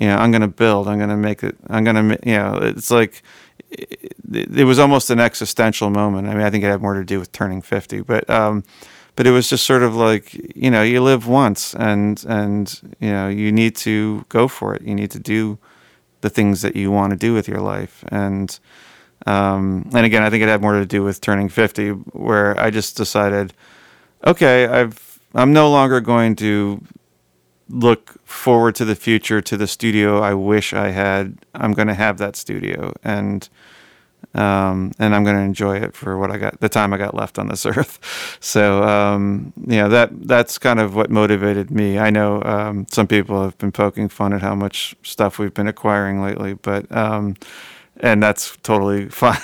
you 0.00 0.08
know, 0.08 0.16
I'm 0.16 0.32
going 0.32 0.42
to 0.42 0.48
build. 0.48 0.88
I'm 0.88 0.98
going 0.98 1.10
to 1.10 1.16
make 1.16 1.44
it. 1.44 1.56
I'm 1.68 1.84
going 1.84 2.08
to, 2.08 2.18
you 2.28 2.34
know, 2.36 2.58
it's 2.60 2.90
like 2.90 3.22
it, 3.70 4.12
it, 4.32 4.64
was 4.64 4.80
almost 4.80 5.10
an 5.10 5.20
existential 5.20 5.88
moment. 5.90 6.26
I 6.26 6.34
mean, 6.34 6.42
I 6.42 6.50
think 6.50 6.64
it 6.64 6.68
had 6.68 6.82
more 6.82 6.94
to 6.94 7.04
do 7.04 7.20
with 7.20 7.30
turning 7.30 7.62
50, 7.62 8.00
but 8.00 8.28
um, 8.28 8.64
but 9.20 9.26
it 9.26 9.32
was 9.32 9.50
just 9.50 9.66
sort 9.66 9.82
of 9.82 9.94
like 9.94 10.32
you 10.56 10.70
know, 10.70 10.82
you 10.82 11.02
live 11.02 11.26
once, 11.26 11.74
and 11.74 12.24
and 12.26 12.94
you 13.00 13.12
know, 13.12 13.28
you 13.28 13.52
need 13.52 13.76
to 13.76 14.24
go 14.30 14.48
for 14.48 14.74
it. 14.74 14.80
You 14.80 14.94
need 14.94 15.10
to 15.10 15.18
do 15.18 15.58
the 16.22 16.30
things 16.30 16.62
that 16.62 16.74
you 16.74 16.90
want 16.90 17.10
to 17.10 17.18
do 17.18 17.34
with 17.34 17.46
your 17.46 17.60
life, 17.60 18.02
and 18.08 18.58
um, 19.26 19.90
and 19.92 20.06
again, 20.06 20.22
I 20.22 20.30
think 20.30 20.42
it 20.42 20.48
had 20.48 20.62
more 20.62 20.72
to 20.72 20.86
do 20.86 21.04
with 21.04 21.20
turning 21.20 21.50
50, 21.50 21.90
where 21.90 22.58
I 22.58 22.70
just 22.70 22.96
decided, 22.96 23.52
okay, 24.26 24.66
I've 24.66 25.20
I'm 25.34 25.52
no 25.52 25.70
longer 25.70 26.00
going 26.00 26.34
to 26.36 26.82
look 27.68 28.26
forward 28.26 28.74
to 28.76 28.86
the 28.86 28.96
future 28.96 29.42
to 29.42 29.56
the 29.58 29.66
studio 29.66 30.22
I 30.22 30.32
wish 30.32 30.72
I 30.72 30.92
had. 30.92 31.36
I'm 31.54 31.74
going 31.74 31.88
to 31.88 31.94
have 31.94 32.16
that 32.16 32.36
studio 32.36 32.94
and 33.04 33.46
um, 34.34 34.92
and 34.98 35.14
I'm 35.14 35.24
going 35.24 35.36
to 35.36 35.42
enjoy 35.42 35.78
it 35.78 35.94
for 35.94 36.16
what 36.16 36.30
I 36.30 36.38
got 36.38 36.60
the 36.60 36.68
time 36.68 36.92
I 36.92 36.98
got 36.98 37.14
left 37.14 37.38
on 37.38 37.48
this 37.48 37.66
earth. 37.66 37.98
So 38.40 38.82
um, 38.82 39.52
yeah, 39.66 39.88
that 39.88 40.10
that's 40.26 40.58
kind 40.58 40.80
of 40.80 40.94
what 40.94 41.10
motivated 41.10 41.70
me. 41.70 41.98
I 41.98 42.10
know 42.10 42.42
um, 42.44 42.86
some 42.90 43.06
people 43.06 43.42
have 43.42 43.58
been 43.58 43.72
poking 43.72 44.08
fun 44.08 44.32
at 44.32 44.42
how 44.42 44.54
much 44.54 44.94
stuff 45.02 45.38
we've 45.38 45.54
been 45.54 45.68
acquiring 45.68 46.22
lately, 46.22 46.54
but 46.54 46.90
um, 46.94 47.36
and 48.00 48.22
that's 48.22 48.56
totally 48.58 49.08
fine. 49.10 49.36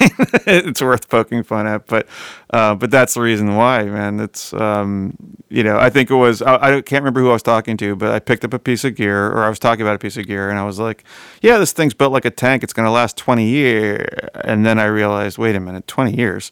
it's 0.46 0.82
worth 0.82 1.08
poking 1.08 1.42
fun 1.42 1.66
at, 1.66 1.86
but 1.86 2.06
uh, 2.50 2.74
but 2.74 2.90
that's 2.90 3.14
the 3.14 3.20
reason 3.20 3.54
why, 3.54 3.84
man. 3.84 4.20
It's 4.20 4.52
um, 4.54 5.16
you 5.48 5.62
know 5.62 5.78
I 5.78 5.90
think 5.90 6.10
it 6.10 6.14
was 6.14 6.42
I, 6.42 6.54
I, 6.54 6.80
can't 6.80 7.02
remember 7.02 7.20
who 7.20 7.30
I 7.30 7.34
was 7.34 7.42
talking 7.42 7.76
to, 7.78 7.94
but 7.96 8.12
I 8.12 8.18
picked 8.18 8.44
up 8.44 8.54
a 8.54 8.58
piece 8.58 8.84
of 8.84 8.94
gear 8.96 9.28
or 9.28 9.44
I 9.44 9.48
was 9.48 9.58
talking 9.58 9.82
about 9.82 9.94
a 9.94 9.98
piece 9.98 10.16
of 10.16 10.26
gear, 10.26 10.50
and 10.50 10.58
I 10.58 10.64
was 10.64 10.78
like, 10.78 11.04
yeah, 11.42 11.58
this 11.58 11.72
thing's 11.72 11.94
built 11.94 12.12
like 12.12 12.24
a 12.24 12.30
tank. 12.30 12.62
It's 12.62 12.72
going 12.72 12.86
to 12.86 12.90
last 12.90 13.16
twenty 13.16 13.48
years, 13.48 14.08
and 14.34 14.64
then 14.64 14.78
I 14.78 14.86
realized, 14.86 15.38
wait 15.38 15.54
a 15.54 15.60
minute, 15.60 15.86
twenty 15.86 16.16
years. 16.16 16.50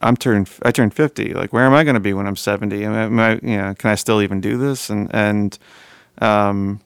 I'm 0.00 0.16
turned. 0.16 0.48
I 0.62 0.70
turned 0.70 0.94
fifty. 0.94 1.34
Like, 1.34 1.52
where 1.52 1.64
am 1.64 1.74
I 1.74 1.82
going 1.82 1.94
to 1.94 2.00
be 2.00 2.14
when 2.14 2.26
I'm 2.26 2.36
seventy? 2.36 2.84
Am 2.84 2.92
I, 2.92 3.02
am 3.04 3.20
I, 3.20 3.32
you 3.42 3.56
know, 3.56 3.74
can 3.74 3.90
I 3.90 3.96
still 3.96 4.22
even 4.22 4.40
do 4.40 4.56
this? 4.56 4.88
And 4.88 5.12
and 5.12 5.58
um, 6.20 6.80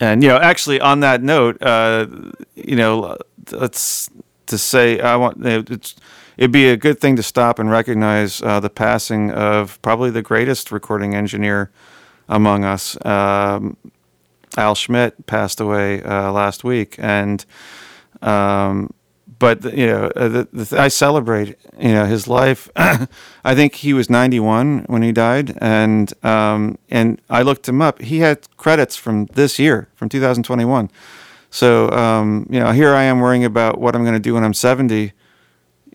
and 0.00 0.22
you 0.22 0.28
know, 0.30 0.38
actually, 0.38 0.80
on 0.80 1.00
that 1.00 1.22
note, 1.22 1.62
uh, 1.62 2.06
you 2.54 2.74
know, 2.74 3.16
let's 3.52 4.08
to 4.46 4.58
say 4.58 4.98
I 5.00 5.16
want 5.16 5.44
it's 5.46 5.94
it'd 6.36 6.50
be 6.50 6.68
a 6.70 6.76
good 6.76 6.98
thing 6.98 7.16
to 7.16 7.22
stop 7.22 7.58
and 7.58 7.70
recognize 7.70 8.42
uh, 8.42 8.60
the 8.60 8.70
passing 8.70 9.30
of 9.30 9.80
probably 9.82 10.10
the 10.10 10.22
greatest 10.22 10.72
recording 10.72 11.14
engineer 11.14 11.70
among 12.28 12.64
us. 12.64 12.96
Um, 13.04 13.76
Al 14.56 14.74
Schmitt 14.74 15.26
passed 15.26 15.60
away 15.60 16.02
uh, 16.02 16.32
last 16.32 16.64
week, 16.64 16.96
and 16.98 17.44
um, 18.22 18.92
but 19.40 19.64
you 19.76 19.86
know, 19.86 20.12
uh, 20.14 20.28
the, 20.28 20.48
the, 20.52 20.80
I 20.80 20.88
celebrate 20.88 21.56
you 21.80 21.92
know 21.92 22.04
his 22.04 22.28
life. 22.28 22.70
I 22.76 23.54
think 23.54 23.74
he 23.76 23.92
was 23.92 24.08
91 24.08 24.84
when 24.86 25.02
he 25.02 25.10
died, 25.10 25.56
and 25.60 26.12
um, 26.24 26.78
and 26.90 27.20
I 27.28 27.42
looked 27.42 27.68
him 27.68 27.82
up. 27.82 28.00
He 28.02 28.18
had 28.20 28.46
credits 28.58 28.94
from 28.94 29.26
this 29.32 29.58
year, 29.58 29.88
from 29.96 30.08
2021. 30.08 30.90
So 31.48 31.90
um, 31.90 32.46
you 32.50 32.60
know, 32.60 32.70
here 32.70 32.94
I 32.94 33.04
am 33.04 33.18
worrying 33.18 33.44
about 33.44 33.80
what 33.80 33.96
I'm 33.96 34.02
going 34.02 34.14
to 34.14 34.20
do 34.20 34.34
when 34.34 34.44
I'm 34.44 34.54
70. 34.54 35.12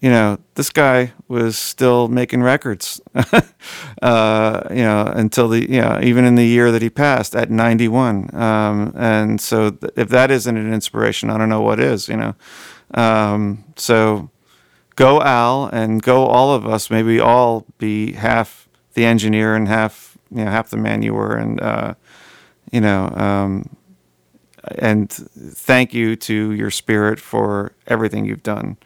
You 0.02 0.10
know, 0.10 0.40
this 0.56 0.72
guy 0.72 1.14
was 1.28 1.58
still 1.58 2.08
making 2.08 2.42
records. 2.42 3.00
uh, 4.02 4.62
you 4.72 4.84
know, 4.84 5.06
until 5.16 5.50
the 5.50 5.70
you 5.70 5.82
know 5.82 6.00
even 6.02 6.26
in 6.26 6.34
the 6.34 6.46
year 6.46 6.72
that 6.72 6.82
he 6.82 6.90
passed 6.90 7.36
at 7.36 7.52
91. 7.52 8.36
Um, 8.36 8.92
and 8.98 9.40
so, 9.40 9.70
th- 9.70 9.94
if 9.96 10.10
that 10.10 10.32
isn't 10.32 10.58
an 10.58 10.74
inspiration, 10.74 11.30
I 11.30 11.38
don't 11.38 11.50
know 11.50 11.62
what 11.62 11.80
is. 11.80 12.10
You 12.10 12.18
know. 12.18 12.36
Um, 12.94 13.64
so 13.76 14.30
go 14.96 15.22
Al 15.22 15.66
and 15.68 16.02
go 16.02 16.26
all 16.26 16.54
of 16.54 16.66
us. 16.66 16.90
Maybe 16.90 17.20
all 17.20 17.66
be 17.78 18.14
half 18.14 18.68
the 18.94 19.06
engineer 19.06 19.56
and 19.56 19.68
half 19.68 20.18
you 20.32 20.46
know 20.46 20.52
half 20.52 20.70
the 20.70 20.78
man 20.78 21.02
you 21.02 21.14
were, 21.14 21.36
and 21.36 21.62
uh, 21.62 21.94
you 22.72 22.82
know. 22.82 23.10
Um, 23.16 23.76
and 24.80 25.12
thank 25.12 25.94
you 25.94 26.16
to 26.16 26.52
your 26.52 26.72
spirit 26.72 27.20
for 27.20 27.74
everything 27.86 28.26
you've 28.26 28.42
done 28.42 28.78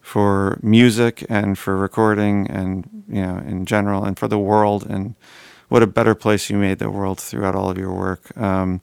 for 0.00 0.58
music 0.62 1.24
and 1.28 1.58
for 1.58 1.76
recording 1.76 2.46
and 2.48 3.04
you 3.08 3.22
know 3.22 3.38
in 3.38 3.64
general 3.66 4.04
and 4.04 4.18
for 4.18 4.28
the 4.28 4.38
world 4.38 4.86
and 4.86 5.14
what 5.68 5.82
a 5.82 5.86
better 5.86 6.14
place 6.14 6.50
you 6.50 6.56
made 6.56 6.78
the 6.78 6.90
world 6.90 7.18
throughout 7.18 7.54
all 7.54 7.70
of 7.70 7.78
your 7.78 7.92
work. 7.92 8.36
Um, 8.36 8.80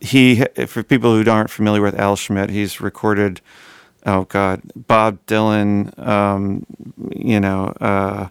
he, 0.00 0.44
for 0.66 0.82
people 0.82 1.14
who 1.14 1.28
aren't 1.30 1.50
familiar 1.50 1.82
with 1.82 1.98
Al 1.98 2.16
Schmitt, 2.16 2.50
he's 2.50 2.80
recorded, 2.80 3.40
oh 4.04 4.24
God, 4.24 4.62
Bob 4.74 5.24
Dylan, 5.26 5.96
um, 5.98 6.66
you 7.14 7.40
know, 7.40 7.66
uh, 7.80 8.28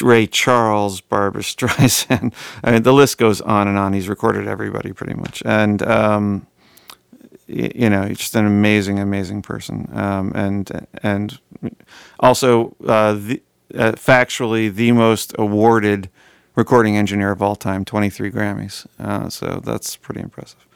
Ray 0.00 0.26
Charles, 0.26 1.00
Barbra 1.00 1.42
Streisand. 1.42 2.32
I 2.64 2.72
mean, 2.72 2.82
the 2.82 2.92
list 2.92 3.18
goes 3.18 3.40
on 3.40 3.68
and 3.68 3.78
on. 3.78 3.92
He's 3.92 4.08
recorded 4.08 4.48
everybody 4.48 4.92
pretty 4.92 5.14
much, 5.14 5.42
and 5.44 5.82
um, 5.82 6.46
you 7.46 7.88
know, 7.88 8.02
he's 8.02 8.18
just 8.18 8.34
an 8.34 8.46
amazing, 8.46 8.98
amazing 8.98 9.42
person, 9.42 9.88
um, 9.92 10.32
and 10.34 10.86
and 11.02 11.38
also 12.18 12.74
uh, 12.86 13.12
the, 13.12 13.42
uh, 13.74 13.92
factually 13.92 14.74
the 14.74 14.92
most 14.92 15.34
awarded 15.38 16.10
recording 16.56 16.96
engineer 16.96 17.30
of 17.30 17.40
all 17.40 17.54
time, 17.54 17.84
23 17.84 18.32
Grammys. 18.32 18.86
Uh, 18.98 19.28
so 19.28 19.60
that's 19.64 19.94
pretty 19.94 20.20
impressive. 20.20 20.66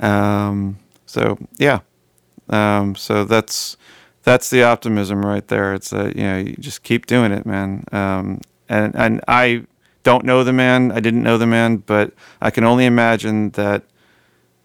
Um, 0.00 0.78
so 1.06 1.38
yeah, 1.56 1.80
um, 2.50 2.94
so 2.94 3.24
that's 3.24 3.76
that's 4.24 4.50
the 4.50 4.62
optimism 4.62 5.24
right 5.24 5.46
there. 5.48 5.72
It's 5.74 5.90
that 5.90 6.16
you 6.16 6.22
know 6.22 6.38
you 6.38 6.56
just 6.56 6.82
keep 6.82 7.06
doing 7.06 7.32
it, 7.32 7.46
man. 7.46 7.84
Um, 7.92 8.40
and 8.68 8.94
and 8.94 9.20
I 9.28 9.64
don't 10.02 10.24
know 10.24 10.44
the 10.44 10.52
man. 10.52 10.92
I 10.92 11.00
didn't 11.00 11.22
know 11.22 11.38
the 11.38 11.46
man, 11.46 11.78
but 11.78 12.12
I 12.40 12.50
can 12.50 12.64
only 12.64 12.84
imagine 12.84 13.50
that 13.50 13.84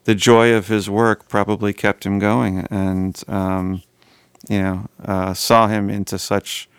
the 0.05 0.15
joy 0.15 0.53
of 0.53 0.67
his 0.67 0.89
work 0.89 1.27
probably 1.27 1.73
kept 1.73 2.05
him 2.05 2.17
going, 2.19 2.65
and 2.71 3.21
um, 3.27 3.83
you 4.49 4.61
know 4.61 4.87
uh, 5.03 5.33
saw 5.33 5.67
him 5.67 5.89
into 5.89 6.17
such 6.17 6.69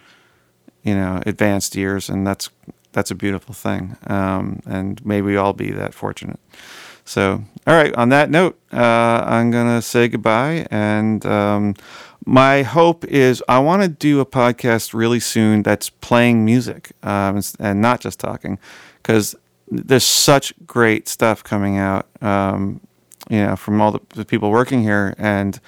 you 0.82 0.94
know 0.94 1.22
advanced 1.26 1.76
years, 1.76 2.08
and 2.08 2.26
that's 2.26 2.48
that's 2.98 3.12
a 3.12 3.14
beautiful 3.14 3.54
thing. 3.54 3.96
Um, 4.08 4.60
and 4.66 5.04
may 5.06 5.22
we 5.22 5.36
all 5.36 5.52
be 5.52 5.70
that 5.70 5.94
fortunate. 5.94 6.40
So, 7.04 7.44
all 7.64 7.74
right, 7.76 7.94
on 7.94 8.08
that 8.08 8.28
note, 8.28 8.58
uh, 8.72 9.22
I'm 9.24 9.52
going 9.52 9.68
to 9.76 9.80
say 9.80 10.08
goodbye. 10.08 10.66
And 10.72 11.24
um, 11.24 11.76
my 12.26 12.62
hope 12.62 13.04
is 13.04 13.40
I 13.48 13.60
want 13.60 13.82
to 13.82 13.88
do 13.88 14.18
a 14.18 14.26
podcast 14.26 14.94
really 14.94 15.20
soon 15.20 15.62
that's 15.62 15.90
playing 15.90 16.44
music 16.44 16.90
um, 17.04 17.40
and 17.60 17.80
not 17.80 18.00
just 18.00 18.18
talking 18.18 18.58
because 19.00 19.36
there's 19.70 20.02
such 20.02 20.52
great 20.66 21.06
stuff 21.06 21.44
coming 21.44 21.78
out, 21.78 22.08
um, 22.20 22.80
you 23.30 23.38
know, 23.38 23.54
from 23.54 23.80
all 23.80 23.92
the, 23.92 24.00
the 24.16 24.24
people 24.24 24.50
working 24.50 24.82
here. 24.82 25.14
And 25.18 25.60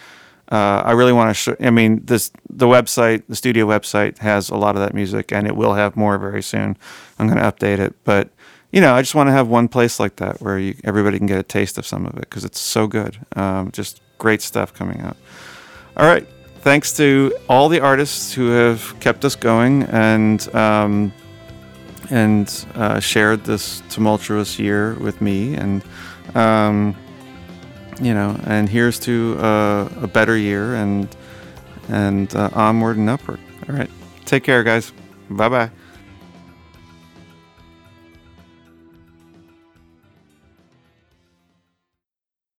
uh, 0.51 0.83
I 0.85 0.93
really 0.93 1.13
want 1.13 1.31
to. 1.31 1.35
show. 1.35 1.57
I 1.61 1.71
mean, 1.71 2.05
this 2.05 2.33
the 2.49 2.67
website, 2.67 3.23
the 3.29 3.37
studio 3.37 3.67
website, 3.67 4.19
has 4.19 4.51
a 4.51 4.57
lot 4.57 4.75
of 4.75 4.83
that 4.83 4.95
music, 4.95 5.33
and 5.33 5.47
it 5.47 5.55
will 5.55 5.75
have 5.75 5.97
more 5.97 6.19
very 6.19 6.43
soon. 6.43 6.77
I'm 7.19 7.29
going 7.29 7.39
to 7.39 7.45
update 7.45 7.79
it, 7.79 7.95
but 8.05 8.31
you 8.73 8.81
know, 8.81 8.95
I 8.95 9.03
just 9.03 9.15
want 9.15 9.29
to 9.29 9.33
have 9.33 9.47
one 9.47 9.69
place 9.69 10.01
like 10.01 10.17
that 10.17 10.41
where 10.41 10.59
you, 10.59 10.77
everybody 10.83 11.19
can 11.19 11.27
get 11.27 11.39
a 11.39 11.45
taste 11.45 11.79
of 11.79 11.87
some 11.87 12.05
of 12.05 12.15
it 12.15 12.23
because 12.23 12.45
it's 12.45 12.61
so 12.61 12.87
good. 12.89 13.19
Um, 13.37 13.71
just 13.71 14.01
great 14.19 14.43
stuff 14.43 14.75
coming 14.75 15.01
out. 15.01 15.17
All 15.97 16.07
right, 16.07 16.27
thanks 16.61 16.97
to 16.97 17.33
all 17.49 17.69
the 17.69 17.81
artists 17.81 18.33
who 18.33 18.51
have 18.51 18.99
kept 18.99 19.25
us 19.25 19.37
going 19.37 19.85
and 19.85 20.53
um, 20.55 21.13
and 22.11 22.67
uh, 22.75 22.99
shared 22.99 23.45
this 23.45 23.85
tumultuous 23.89 24.59
year 24.59 24.95
with 24.95 25.21
me 25.21 25.55
and. 25.55 25.85
Um, 26.35 26.97
you 28.01 28.15
know, 28.15 28.39
and 28.45 28.69
here's 28.69 28.99
to 29.01 29.37
uh, 29.39 29.89
a 30.03 30.07
better 30.07 30.37
year 30.37 30.75
and 30.75 31.09
and 31.89 32.35
uh, 32.35 32.51
onward 32.53 32.97
and 32.97 33.11
upward. 33.11 33.41
All 33.69 33.75
right, 33.75 33.91
take 34.25 34.45
care, 34.45 34.63
guys. 34.63 34.93
Bye 35.29 35.49
bye. 35.49 35.71